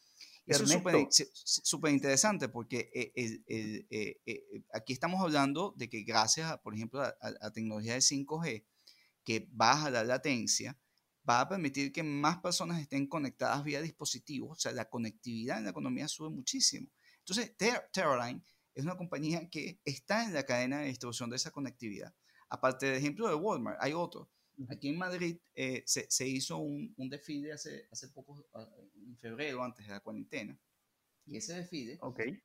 Eso 0.48 0.64
es 0.64 1.30
súper 1.44 1.92
interesante 1.92 2.48
porque 2.48 2.90
el, 3.14 3.44
el, 3.46 4.64
aquí 4.72 4.92
estamos 4.92 5.20
hablando 5.20 5.74
de 5.76 5.88
que 5.88 6.02
gracias, 6.02 6.50
a, 6.50 6.62
por 6.62 6.74
ejemplo, 6.74 7.02
a, 7.02 7.14
a 7.20 7.30
la 7.30 7.52
tecnología 7.52 7.94
de 7.94 8.00
5G, 8.00 8.64
que 9.24 9.46
baja 9.52 9.90
la 9.90 10.04
latencia, 10.04 10.78
va 11.28 11.40
a 11.40 11.48
permitir 11.48 11.92
que 11.92 12.02
más 12.02 12.38
personas 12.38 12.80
estén 12.80 13.06
conectadas 13.06 13.62
vía 13.62 13.82
dispositivos, 13.82 14.56
o 14.56 14.60
sea, 14.60 14.72
la 14.72 14.88
conectividad 14.88 15.58
en 15.58 15.64
la 15.64 15.70
economía 15.70 16.08
sube 16.08 16.30
muchísimo. 16.30 16.88
Entonces, 17.18 17.54
Terraline 17.92 18.42
es 18.74 18.84
una 18.84 18.96
compañía 18.96 19.48
que 19.50 19.80
está 19.84 20.24
en 20.24 20.32
la 20.32 20.44
cadena 20.44 20.80
de 20.80 20.86
distribución 20.86 21.28
de 21.28 21.36
esa 21.36 21.50
conectividad. 21.50 22.14
Aparte 22.48 22.86
del 22.86 22.96
ejemplo 22.96 23.28
de 23.28 23.34
Walmart, 23.34 23.78
hay 23.82 23.92
otro. 23.92 24.30
Aquí 24.68 24.88
en 24.88 24.98
Madrid 24.98 25.38
eh, 25.54 25.84
se, 25.86 26.28
hizo 26.28 26.58
un, 26.58 26.94
desfile 27.08 27.52
hace, 27.52 27.86
hace 27.92 28.08
poco, 28.08 28.44
ah, 28.54 28.68
en 28.94 29.16
febrero, 29.18 29.62
antes 29.62 29.86
de 29.86 29.92
la 29.92 30.00
cuarentena. 30.00 30.58
Y 31.26 31.36
ese 31.36 31.54
desfile 31.54 32.00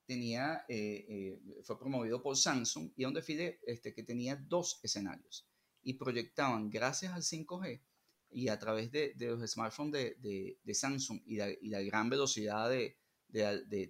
tenía, 0.05 0.65
eh, 0.67 1.05
eh, 1.07 1.61
fue 1.63 1.79
promovido 1.79 2.21
por 2.21 2.35
Samsung 2.35 2.91
y 2.95 3.01
era 3.01 3.07
un 3.07 3.13
desfile 3.15 3.59
este, 3.65 3.93
que 3.93 4.03
tenía 4.03 4.35
dos 4.35 4.79
escenarios. 4.83 5.47
Y 5.81 5.93
proyectaban, 5.93 6.69
gracias 6.69 7.13
al 7.13 7.23
5G, 7.23 7.81
y 8.29 8.47
a 8.49 8.59
través 8.59 8.91
de, 8.91 9.13
de 9.15 9.27
los 9.27 9.49
smartphones 9.49 9.93
de, 10.21 10.57
de, 10.61 10.73
Samsung 10.73 11.21
y 11.25 11.37
la, 11.37 11.49
y 11.49 11.69
la, 11.69 11.81
gran 11.81 12.09
velocidad 12.09 12.69
de, 12.69 12.97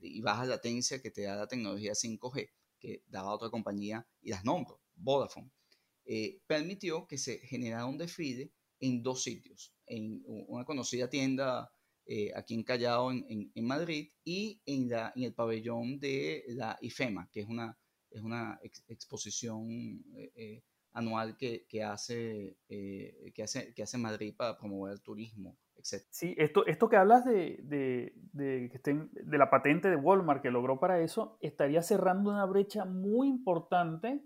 y 0.02 0.22
baja 0.22 0.46
latencia 0.46 1.02
que 1.02 1.12
te 1.12 1.24
da 1.24 1.36
la 1.36 1.48
tecnología 1.48 1.94
5G, 1.94 2.50
que 2.80 3.04
daba 3.08 3.34
otra 3.34 3.50
compañía, 3.50 4.08
y 4.22 4.30
las 4.30 4.44
nombro, 4.44 4.82
Vodafone, 4.96 5.52
eh, 6.06 6.42
permitió 6.48 7.08
que 7.08 7.18
se 7.18 7.40
generara 7.40 7.86
un 7.86 7.98
desfile 7.98 8.52
en 8.80 9.02
dos 9.02 9.24
sitios, 9.24 9.74
en 9.86 10.22
una 10.26 10.66
conocida 10.66 11.10
tienda 11.10 11.72
eh, 12.06 12.32
aquí 12.36 12.54
en 12.54 12.64
Callao, 12.64 13.12
en, 13.12 13.52
en, 13.56 13.66
Madrid, 13.66 14.10
y 14.26 14.62
en, 14.66 14.90
la, 14.90 15.14
en 15.16 15.24
el 15.24 15.34
pabellón 15.34 16.00
de 16.00 16.44
la 16.50 16.78
IFEMA, 16.82 17.30
que 17.32 17.42
es 17.42 17.48
una, 17.48 17.78
es 18.10 18.22
una 18.22 18.60
exposición 18.88 20.04
eh, 20.36 20.64
anual 20.92 21.38
que, 21.38 21.66
que 21.68 21.82
hace, 21.82 22.58
eh, 22.68 23.32
que, 23.34 23.44
hace, 23.44 23.74
que 23.74 23.84
hace 23.84 23.98
Madrid 23.98 24.36
para 24.36 24.58
promover 24.58 24.92
el 24.92 25.02
turismo, 25.02 25.58
etc. 25.76 26.06
Sí, 26.10 26.36
esto, 26.38 26.66
esto 26.66 26.90
que 26.90 26.98
hablas 26.98 27.24
de, 27.24 27.60
de, 27.64 28.14
de, 28.34 28.70
que 28.70 28.78
estén, 28.78 29.10
de 29.14 29.38
la 29.38 29.50
patente 29.50 29.90
de 29.90 29.96
Walmart 29.96 30.42
que 30.42 30.52
logró 30.52 30.82
para 30.82 31.00
eso, 31.00 31.38
estaría 31.40 31.82
cerrando 31.82 32.32
una 32.32 32.46
brecha 32.46 32.84
muy 32.84 33.30
importante 33.30 34.22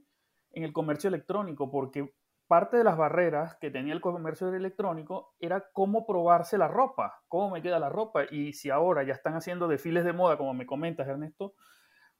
en 0.57 0.63
el 0.63 0.73
comercio 0.73 1.07
electrónico, 1.07 1.69
porque 1.69 2.15
parte 2.47 2.77
de 2.77 2.83
las 2.83 2.97
barreras 2.97 3.55
que 3.61 3.69
tenía 3.69 3.93
el 3.93 4.01
comercio 4.01 4.51
electrónico 4.51 5.35
era 5.39 5.69
cómo 5.71 6.07
probarse 6.07 6.57
la 6.57 6.67
ropa, 6.67 7.21
cómo 7.27 7.51
me 7.51 7.61
queda 7.61 7.77
la 7.77 7.89
ropa, 7.89 8.23
y 8.31 8.53
si 8.53 8.71
ahora 8.71 9.03
ya 9.03 9.13
están 9.13 9.35
haciendo 9.35 9.67
desfiles 9.67 10.03
de 10.03 10.13
moda, 10.13 10.35
como 10.35 10.55
me 10.55 10.65
comentas, 10.65 11.07
Ernesto, 11.07 11.53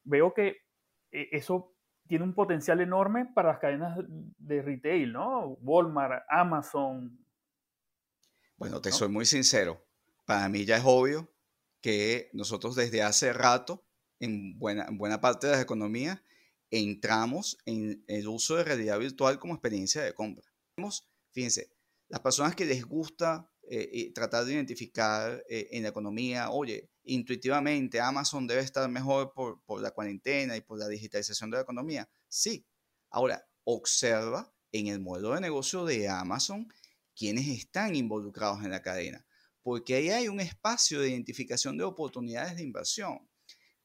veo 0.03 0.35
que 0.35 0.57
eh, 1.11 1.29
eso 1.31 1.73
tiene 2.05 2.25
un 2.25 2.35
potencial 2.35 2.79
enorme 2.79 3.25
para 3.25 3.49
las 3.49 3.59
cadenas 3.59 3.97
de 4.07 4.61
retail, 4.61 5.13
¿no? 5.13 5.57
Walmart, 5.61 6.23
Amazon. 6.29 7.17
Bueno, 8.55 8.81
te 8.81 8.91
soy 8.91 9.09
muy 9.09 9.25
sincero. 9.25 9.81
Para 10.27 10.47
mí 10.47 10.63
ya 10.63 10.77
es 10.77 10.83
obvio 10.85 11.27
que 11.81 12.29
nosotros 12.33 12.75
desde 12.75 13.01
hace 13.01 13.33
rato, 13.33 13.83
en 14.19 14.59
buena, 14.59 14.87
buena 14.91 15.21
parte 15.21 15.47
de 15.47 15.53
la 15.53 15.61
economía, 15.61 16.21
entramos 16.71 17.57
en 17.65 18.03
el 18.07 18.27
uso 18.27 18.55
de 18.55 18.63
realidad 18.63 18.99
virtual 18.99 19.39
como 19.39 19.53
experiencia 19.53 20.01
de 20.01 20.13
compra. 20.13 20.45
Fíjense, 21.31 21.71
las 22.09 22.21
personas 22.21 22.55
que 22.55 22.65
les 22.65 22.85
gusta 22.85 23.49
eh, 23.69 24.11
tratar 24.13 24.45
de 24.45 24.53
identificar 24.53 25.43
eh, 25.49 25.67
en 25.71 25.83
la 25.83 25.89
economía, 25.89 26.51
oye, 26.51 26.89
intuitivamente 27.03 27.99
Amazon 27.99 28.47
debe 28.47 28.61
estar 28.61 28.89
mejor 28.89 29.33
por, 29.33 29.61
por, 29.65 29.81
la 29.81 29.91
cuarentena 29.91 30.55
y 30.55 30.61
por 30.61 30.79
la 30.79 30.87
digitalización 30.87 31.49
de 31.51 31.57
la 31.57 31.63
economía. 31.63 32.09
Sí. 32.27 32.65
Ahora, 33.09 33.45
observa 33.63 34.53
en 34.71 34.87
el 34.87 34.99
modelo 34.99 35.33
de 35.33 35.41
negocio 35.41 35.85
de 35.85 36.07
Amazon 36.07 36.67
quienes 37.15 37.47
están 37.47 37.95
involucrados 37.95 38.63
en 38.63 38.71
la 38.71 38.81
cadena, 38.81 39.25
porque 39.63 39.95
ahí 39.95 40.09
hay 40.09 40.27
un 40.27 40.39
espacio 40.39 41.01
de 41.01 41.09
identificación 41.09 41.77
de 41.77 41.83
oportunidades 41.83 42.55
de 42.55 42.63
inversión 42.63 43.27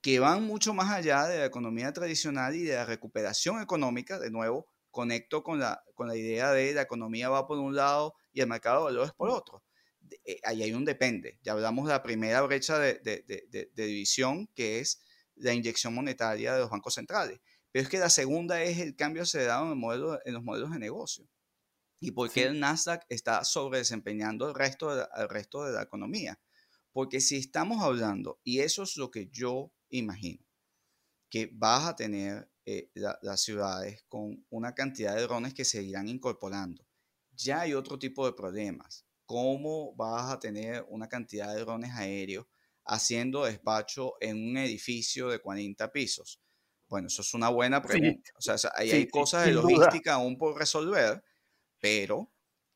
que 0.03 0.19
van 0.19 0.43
mucho 0.43 0.75
más 0.75 0.91
allá 0.91 1.27
de 1.29 1.39
la 1.39 1.47
economía 1.47 1.93
tradicional 1.93 2.57
y 2.57 2.65
de 2.65 2.75
la 2.75 2.85
recuperación 2.85 3.63
económica. 3.63 4.19
De 4.19 4.31
nuevo, 4.31 4.67
conecto 4.91 5.45
con 5.45 5.61
la, 5.61 5.83
con 5.95 6.09
la 6.09 6.17
idea 6.17 6.51
de 6.51 6.75
la 6.75 6.83
economía 6.83 7.29
va 7.29 7.47
por 7.47 7.59
un 7.59 7.77
lado 7.77 8.15
y 8.33 8.41
el 8.41 8.49
mercado 8.49 8.81
de 8.81 8.85
valores 8.93 9.13
por 9.13 9.31
otro. 9.31 9.63
Eh, 10.25 10.41
ahí 10.45 10.65
hay 10.65 10.73
un 10.75 10.85
depende. 10.85 11.39
Ya 11.43 11.53
hablamos 11.53 11.87
de 11.87 11.93
la 11.93 12.03
primera 12.03 12.43
brecha 12.43 12.79
de, 12.79 12.95
de, 13.01 13.71
división, 13.75 14.49
que 14.57 14.81
es 14.81 15.01
la 15.37 15.55
inyección 15.55 15.95
monetaria 15.95 16.53
de 16.55 16.61
los 16.61 16.71
bancos 16.71 16.95
centrales. 16.95 17.41
Pero 17.71 17.85
es 17.85 17.89
que 17.89 17.99
la 17.99 18.11
segunda 18.11 18.61
es 18.61 18.79
el 18.79 18.97
cambio 18.97 19.23
acelerado 19.23 19.67
en, 19.67 19.71
el 19.71 19.79
modelo, 19.79 20.19
en 20.25 20.35
los 20.35 20.43
modelos 20.43 20.73
de 20.73 20.81
negocio. 20.81 21.29
¿Y 22.01 22.11
por 22.11 22.29
qué 22.29 22.43
el 22.43 22.59
Nasdaq 22.59 23.05
está 23.09 23.45
sobre 23.45 23.79
desempeñando 23.79 24.49
el 24.49 24.55
resto, 24.57 24.95
de, 24.97 25.07
el 25.17 25.29
resto 25.29 25.65
de 25.65 25.73
la 25.73 25.83
economía? 25.83 26.41
Porque 26.93 27.21
si 27.21 27.37
estamos 27.37 27.83
hablando, 27.83 28.41
y 28.43 28.59
eso 28.59 28.83
es 28.83 28.97
lo 28.97 29.11
que 29.11 29.29
yo 29.29 29.73
imagino, 29.93 30.45
que 31.31 31.51
vas 31.53 31.87
a 31.87 31.97
tener 31.97 32.51
eh, 32.67 32.91
las 32.95 33.43
ciudades 33.43 34.05
con 34.09 34.45
una 34.51 34.75
cantidad 34.75 35.17
de 35.17 35.23
drones 35.23 35.55
que 35.55 35.65
se 35.65 35.83
irán 35.83 36.09
incorporando. 36.09 36.87
Ya 37.33 37.61
hay 37.61 37.75
otro 37.75 37.99
tipo 37.99 38.27
de 38.27 38.35
problemas. 38.35 39.07
¿cómo 39.33 39.95
vas 39.95 40.31
a 40.31 40.39
tener 40.39 40.85
una 40.91 41.09
cantidad 41.09 41.55
de 41.55 41.61
drones 41.61 41.91
aéreos 41.95 42.47
haciendo 42.85 43.45
despacho 43.45 44.15
en 44.21 44.37
un 44.37 44.59
edificio 44.59 45.31
de 45.31 45.39
40 45.39 45.91
pisos? 45.91 46.39
Bueno, 46.87 47.07
eso 47.07 47.23
es 47.23 47.33
una 47.33 47.49
buena 47.49 47.81
pregunta. 47.81 48.31
o 48.37 48.43
sea, 48.43 48.57
hay 48.77 49.09
cosas 49.09 49.47
de 49.47 49.53
logística 49.53 50.15
aún 50.15 50.37
por 50.37 50.59
resolver, 50.59 51.25
pero 51.81 52.31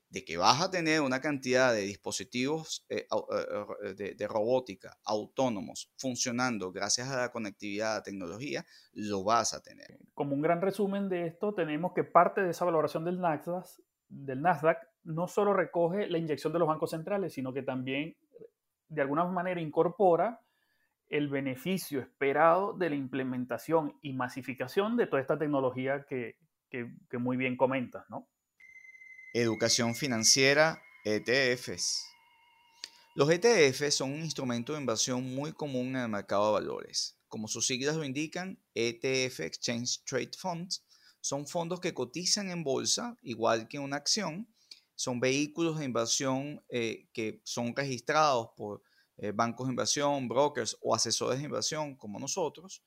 de 0.08 0.24
que 0.24 0.36
vas 0.36 0.62
a 0.62 0.70
tener 0.70 1.00
una 1.00 1.20
cantidad 1.20 1.72
de 1.72 1.80
dispositivos 1.80 2.86
eh, 2.88 3.06
eh, 3.10 3.94
de, 3.94 4.14
de, 4.14 4.28
robótica 4.28 4.98
autónomos 5.04 5.90
funcionando 5.96 6.70
gracias 6.70 7.08
a 7.08 7.20
la 7.22 7.32
conectividad, 7.32 7.92
a 7.92 7.94
la 7.96 8.02
tecnología, 8.02 8.64
lo 8.92 9.24
vas 9.24 9.52
a 9.52 9.62
tener. 9.62 9.98
Como 10.14 10.34
un 10.34 10.42
gran 10.42 10.60
resumen 10.60 11.08
de 11.08 11.26
esto, 11.26 11.54
tenemos 11.54 11.92
que 11.92 12.04
parte 12.04 12.42
de 12.42 12.50
esa 12.50 12.64
valoración 12.64 13.04
del 13.04 13.20
Nasdaq, 13.20 13.66
del 14.08 14.42
Nasdaq 14.42 14.78
no 15.04 15.26
solo 15.26 15.52
recoge 15.52 16.06
la 16.06 16.18
inyección 16.18 16.52
de 16.52 16.60
los 16.60 16.68
bancos 16.68 16.90
centrales, 16.90 17.32
sino 17.32 17.52
que 17.52 17.62
también 17.62 18.16
de 18.88 19.02
alguna 19.02 19.24
manera 19.24 19.60
incorpora 19.60 20.40
el 21.08 21.28
beneficio 21.28 22.00
esperado 22.00 22.72
de 22.72 22.90
la 22.90 22.96
implementación 22.96 23.96
y 24.02 24.12
masificación 24.12 24.96
de 24.96 25.06
toda 25.06 25.20
esta 25.20 25.38
tecnología 25.38 26.04
que, 26.08 26.36
que 26.68 27.18
muy 27.18 27.36
bien 27.36 27.56
comentas, 27.56 28.04
¿no? 28.10 28.28
Educación 29.38 29.94
financiera, 29.94 30.82
ETFs. 31.04 32.06
Los 33.14 33.28
ETFs 33.28 33.94
son 33.94 34.14
un 34.14 34.24
instrumento 34.24 34.72
de 34.72 34.80
inversión 34.80 35.34
muy 35.34 35.52
común 35.52 35.88
en 35.88 36.04
el 36.04 36.08
mercado 36.08 36.46
de 36.46 36.52
valores. 36.54 37.18
Como 37.28 37.46
sus 37.46 37.66
siglas 37.66 37.96
lo 37.96 38.04
indican, 38.04 38.58
ETF 38.74 39.40
Exchange 39.40 40.02
Trade 40.06 40.30
Funds 40.38 40.86
son 41.20 41.46
fondos 41.46 41.80
que 41.80 41.92
cotizan 41.92 42.48
en 42.48 42.64
bolsa, 42.64 43.18
igual 43.20 43.68
que 43.68 43.78
una 43.78 43.96
acción. 43.96 44.48
Son 44.94 45.20
vehículos 45.20 45.78
de 45.78 45.84
inversión 45.84 46.64
eh, 46.70 47.10
que 47.12 47.42
son 47.44 47.76
registrados 47.76 48.48
por 48.56 48.82
eh, 49.18 49.32
bancos 49.32 49.66
de 49.66 49.72
inversión, 49.74 50.28
brokers 50.28 50.78
o 50.80 50.94
asesores 50.94 51.40
de 51.40 51.44
inversión 51.44 51.94
como 51.96 52.18
nosotros, 52.18 52.82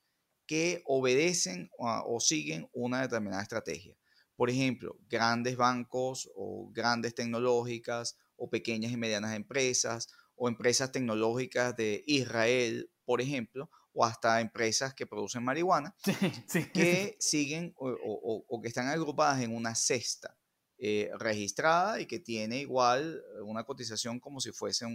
que 0.46 0.82
obedecen 0.84 1.70
o 1.78 2.18
siguen 2.18 2.68
una 2.72 3.02
determinada 3.02 3.40
estrategia. 3.40 3.99
Por 4.40 4.48
ejemplo, 4.48 4.96
grandes 5.06 5.54
bancos 5.58 6.30
o 6.34 6.70
grandes 6.72 7.14
tecnológicas 7.14 8.16
o 8.36 8.48
pequeñas 8.48 8.90
y 8.90 8.96
medianas 8.96 9.36
empresas 9.36 10.08
o 10.34 10.48
empresas 10.48 10.90
tecnológicas 10.90 11.76
de 11.76 12.02
Israel, 12.06 12.90
por 13.04 13.20
ejemplo, 13.20 13.68
o 13.92 14.02
hasta 14.02 14.40
empresas 14.40 14.94
que 14.94 15.06
producen 15.06 15.44
marihuana, 15.44 15.94
que 16.72 17.18
siguen 17.20 17.74
o, 17.76 18.60
que 18.62 18.68
están 18.68 18.88
agrupadas 18.88 19.42
en 19.42 19.54
una 19.54 19.74
cesta 19.74 20.38
eh, 20.78 21.10
registrada 21.18 22.00
y 22.00 22.06
que 22.06 22.18
tiene 22.18 22.60
igual 22.60 23.22
una 23.44 23.64
cotización 23.64 24.20
como 24.20 24.40
si 24.40 24.52
fuese 24.52 24.86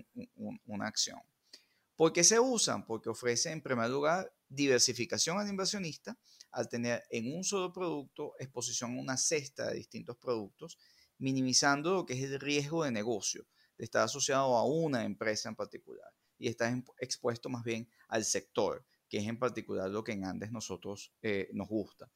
una 0.66 0.88
acción. 0.88 1.20
¿Por 1.96 2.12
qué 2.12 2.24
se 2.24 2.40
usan? 2.40 2.84
Porque 2.84 3.10
ofrecen, 3.10 3.54
en 3.54 3.62
primer 3.62 3.92
lugar, 3.92 4.34
diversificación 4.50 5.38
al 5.38 5.48
inversionista 5.48 6.18
al 6.56 6.70
tener 6.70 7.04
en 7.10 7.36
un 7.36 7.44
solo 7.44 7.74
producto 7.74 8.34
exposición 8.39 8.98
a 8.98 9.02
una 9.02 9.18
cesta 9.18 9.68
de 9.68 9.76
distintos 9.76 10.15
productos, 10.15 10.78
minimizando 11.18 11.94
lo 11.94 12.06
que 12.06 12.13
es 12.13 12.24
el 12.24 12.39
riesgo 12.39 12.86
de 12.86 12.91
negocio, 12.91 13.46
de 13.78 13.84
estar 13.84 14.04
asociado 14.04 14.56
a 14.56 14.65
una 14.65 15.04
empresa 15.04 15.50
en 15.50 15.56
particular 15.56 16.10
y 16.38 16.48
estás 16.48 16.74
expuesto 17.00 17.50
más 17.50 17.63
bien 17.63 17.89
al 18.08 18.24
sector, 18.24 18.86
que 19.10 19.18
es 19.18 19.28
en 19.28 19.38
particular 19.38 19.89
lo 19.89 20.04
que 20.04 20.13
en 20.13 20.24
Andes 20.24 20.52
nosotros 20.52 21.12
eh, 21.22 21.50
nos 21.54 21.68
gusta. 21.68 22.10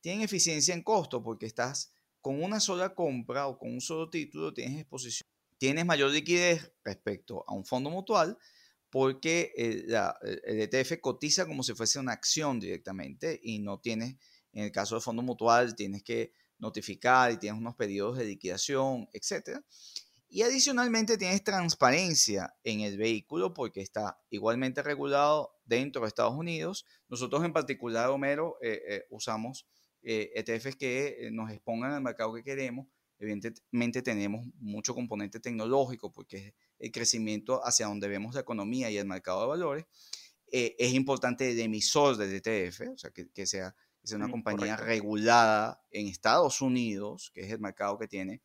Tienen 0.00 0.22
eficiencia 0.22 0.74
en 0.74 0.82
costo 0.82 1.22
porque 1.22 1.46
estás 1.46 1.92
con 2.22 2.42
una 2.42 2.60
sola 2.60 2.94
compra 2.94 3.46
o 3.46 3.58
con 3.58 3.72
un 3.72 3.80
solo 3.82 4.08
título, 4.08 4.54
tienes 4.54 4.80
exposición, 4.80 5.28
tienes 5.58 5.84
mayor 5.84 6.10
liquidez 6.10 6.72
respecto 6.82 7.44
a 7.46 7.52
un 7.52 7.66
fondo 7.66 7.90
mutual 7.90 8.38
porque 8.92 9.54
el, 9.56 9.86
ETF 10.60 11.00
cotiza 11.00 11.46
como 11.46 11.62
si 11.62 11.72
fuese 11.72 11.98
una 11.98 12.12
acción 12.12 12.60
directamente 12.60 13.40
y 13.42 13.58
no 13.58 13.80
tienes, 13.80 14.16
en 14.52 14.64
el 14.64 14.70
caso 14.70 14.96
del 14.96 15.02
fondo 15.02 15.22
mutual, 15.22 15.74
tienes 15.74 16.02
que 16.02 16.34
notificar 16.58 17.32
y 17.32 17.38
tienes 17.38 17.58
unos 17.58 17.74
periodos 17.74 18.18
de 18.18 18.26
liquidación, 18.26 19.08
etc. 19.14 19.60
Y 20.28 20.42
adicionalmente 20.42 21.16
tienes 21.16 21.42
transparencia 21.42 22.54
en 22.64 22.80
el 22.80 22.98
vehículo 22.98 23.54
porque 23.54 23.80
está 23.80 24.20
igualmente 24.28 24.82
regulado 24.82 25.54
dentro 25.64 26.02
de 26.02 26.08
Estados 26.08 26.34
Unidos. 26.34 26.84
Nosotros 27.08 27.42
en 27.46 27.54
particular, 27.54 28.10
Homero, 28.10 28.58
eh, 28.60 28.82
eh, 28.86 29.06
usamos 29.08 29.66
ETFs 30.02 30.66
eh, 30.66 30.68
e 30.68 30.76
que 30.76 31.30
nos 31.32 31.50
expongan 31.50 31.92
al 31.92 32.02
mercado 32.02 32.34
que 32.34 32.44
queremos. 32.44 32.88
Evidentemente 33.18 34.02
tenemos 34.02 34.46
mucho 34.58 34.94
componente 34.94 35.40
tecnológico 35.40 36.12
porque 36.12 36.54
el 36.82 36.90
crecimiento 36.90 37.64
hacia 37.64 37.86
donde 37.86 38.08
vemos 38.08 38.34
la 38.34 38.40
economía 38.40 38.90
y 38.90 38.98
el 38.98 39.06
mercado 39.06 39.42
de 39.42 39.46
valores, 39.46 39.86
eh, 40.50 40.74
es 40.78 40.92
importante 40.92 41.48
el 41.48 41.60
emisor 41.60 42.16
del 42.16 42.34
ETF, 42.34 42.80
o 42.92 42.98
sea, 42.98 43.10
que, 43.10 43.30
que 43.30 43.46
sea, 43.46 43.74
sea, 44.02 44.16
una 44.16 44.28
compañía 44.28 44.76
regulada 44.76 45.80
en 45.92 46.08
Estados 46.08 46.60
Unidos, 46.60 47.30
que 47.32 47.42
es 47.42 47.52
el 47.52 47.60
mercado 47.60 47.96
que 47.98 48.08
tiene 48.08 48.42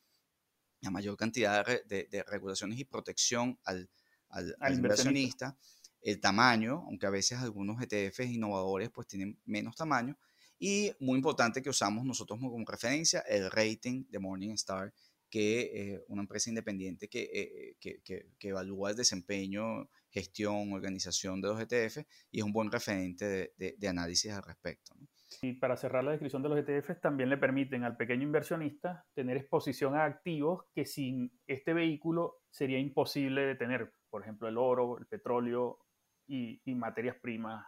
la 0.82 0.92
mayor 0.92 1.18
cantidad 1.18 1.66
de, 1.66 2.08
de, 2.12 2.24
regulaciones 2.24 2.78
y 2.78 2.86
protección 2.86 3.58
al, 3.64 3.90
al, 4.30 4.56
inversionista, 4.72 5.58
el 6.02 6.22
tamaño, 6.22 6.84
aunque 6.86 7.08
a 7.08 7.10
veces 7.10 7.40
algunos 7.40 7.82
ETFs 7.82 8.30
innovadores 8.30 8.92
pues 8.92 9.08
tienen 9.08 9.40
menos 9.46 9.76
tamaño, 9.76 10.16
y 10.60 10.92
muy 11.00 11.18
importante 11.18 11.64
que 11.64 11.72
usamos 11.72 12.06
nosotros 12.06 12.40
como 12.40 12.64
referencia 12.66 13.22
el 13.22 13.50
rating 13.50 14.06
de 14.10 14.20
Morningstar, 14.20 14.94
que 15.30 15.94
eh, 15.94 16.06
una 16.08 16.22
empresa 16.22 16.50
independiente 16.50 17.10
que, 17.10 17.30
eh, 17.34 17.76
que, 17.80 18.02
que, 18.04 18.48
evalúa 18.48 18.92
el 18.92 18.96
desempeño, 18.96 19.90
gestión, 20.10 20.72
organización 20.74 21.42
de 21.42 21.50
los 21.50 21.60
ETF 21.60 22.06
y 22.32 22.40
es 22.40 22.44
un 22.44 22.54
buen 22.54 22.72
referente 22.72 23.26
de, 23.58 23.76
de, 23.78 23.88
análisis 23.88 24.32
al 24.32 24.44
respecto. 24.44 24.96
Y 25.42 25.54
para 25.54 25.76
cerrar 25.76 26.04
la 26.04 26.12
descripción 26.12 26.42
de 26.42 26.50
los 26.50 26.58
ETFs, 26.58 27.02
también 27.02 27.30
le 27.30 27.38
permiten 27.38 27.84
al 27.84 27.98
pequeño 27.98 28.24
inversionista 28.24 29.06
tener 29.14 29.36
exposición 29.38 29.96
a 29.96 30.06
activos 30.06 30.64
que 30.74 30.86
sin 30.86 31.32
este 31.46 31.74
vehículo 31.74 32.38
sería 32.50 32.80
imposible 32.80 33.42
de 33.42 33.56
tener, 33.56 33.94
por 34.10 34.22
ejemplo, 34.22 34.48
el 34.48 34.58
oro, 34.58 34.98
el 34.98 35.06
petróleo 35.06 35.80
y, 36.26 36.62
y 36.64 36.76
materias 36.76 37.18
primas 37.22 37.66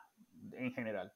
en 0.54 0.72
general. 0.72 1.12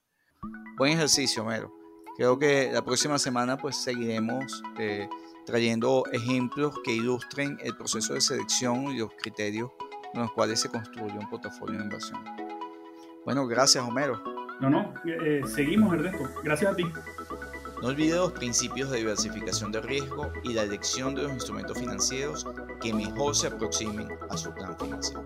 Buen 0.77 0.93
ejercicio, 0.93 1.45
Mero. 1.45 1.71
Creo 2.15 2.37
que 2.37 2.69
la 2.71 2.83
próxima 2.83 3.17
semana 3.17 3.57
pues 3.57 3.75
seguiremos 3.75 4.61
eh, 4.77 5.07
trayendo 5.45 6.03
ejemplos 6.11 6.75
que 6.83 6.93
ilustren 6.93 7.57
el 7.61 7.75
proceso 7.75 8.13
de 8.13 8.21
selección 8.21 8.87
y 8.87 8.99
los 8.99 9.11
criterios 9.21 9.71
con 10.11 10.21
los 10.21 10.31
cuales 10.33 10.59
se 10.61 10.69
construye 10.69 11.17
un 11.17 11.29
portafolio 11.29 11.77
de 11.79 11.83
inversión. 11.85 12.23
Bueno, 13.25 13.47
gracias 13.47 13.83
Homero. 13.83 14.21
No, 14.59 14.69
no, 14.69 14.93
eh, 15.05 15.41
seguimos 15.47 15.93
Ernesto. 15.93 16.29
Gracias 16.43 16.71
a 16.71 16.75
ti. 16.75 16.85
No 17.81 17.89
olvides 17.89 18.15
los 18.15 18.31
principios 18.31 18.91
de 18.91 18.99
diversificación 18.99 19.71
de 19.71 19.81
riesgo 19.81 20.31
y 20.43 20.53
la 20.53 20.63
elección 20.63 21.15
de 21.15 21.23
los 21.23 21.33
instrumentos 21.33 21.77
financieros 21.77 22.47
que 22.81 22.93
mejor 22.93 23.35
se 23.35 23.47
aproximen 23.47 24.07
a 24.29 24.37
su 24.37 24.53
plan 24.53 24.77
financiero. 24.77 25.23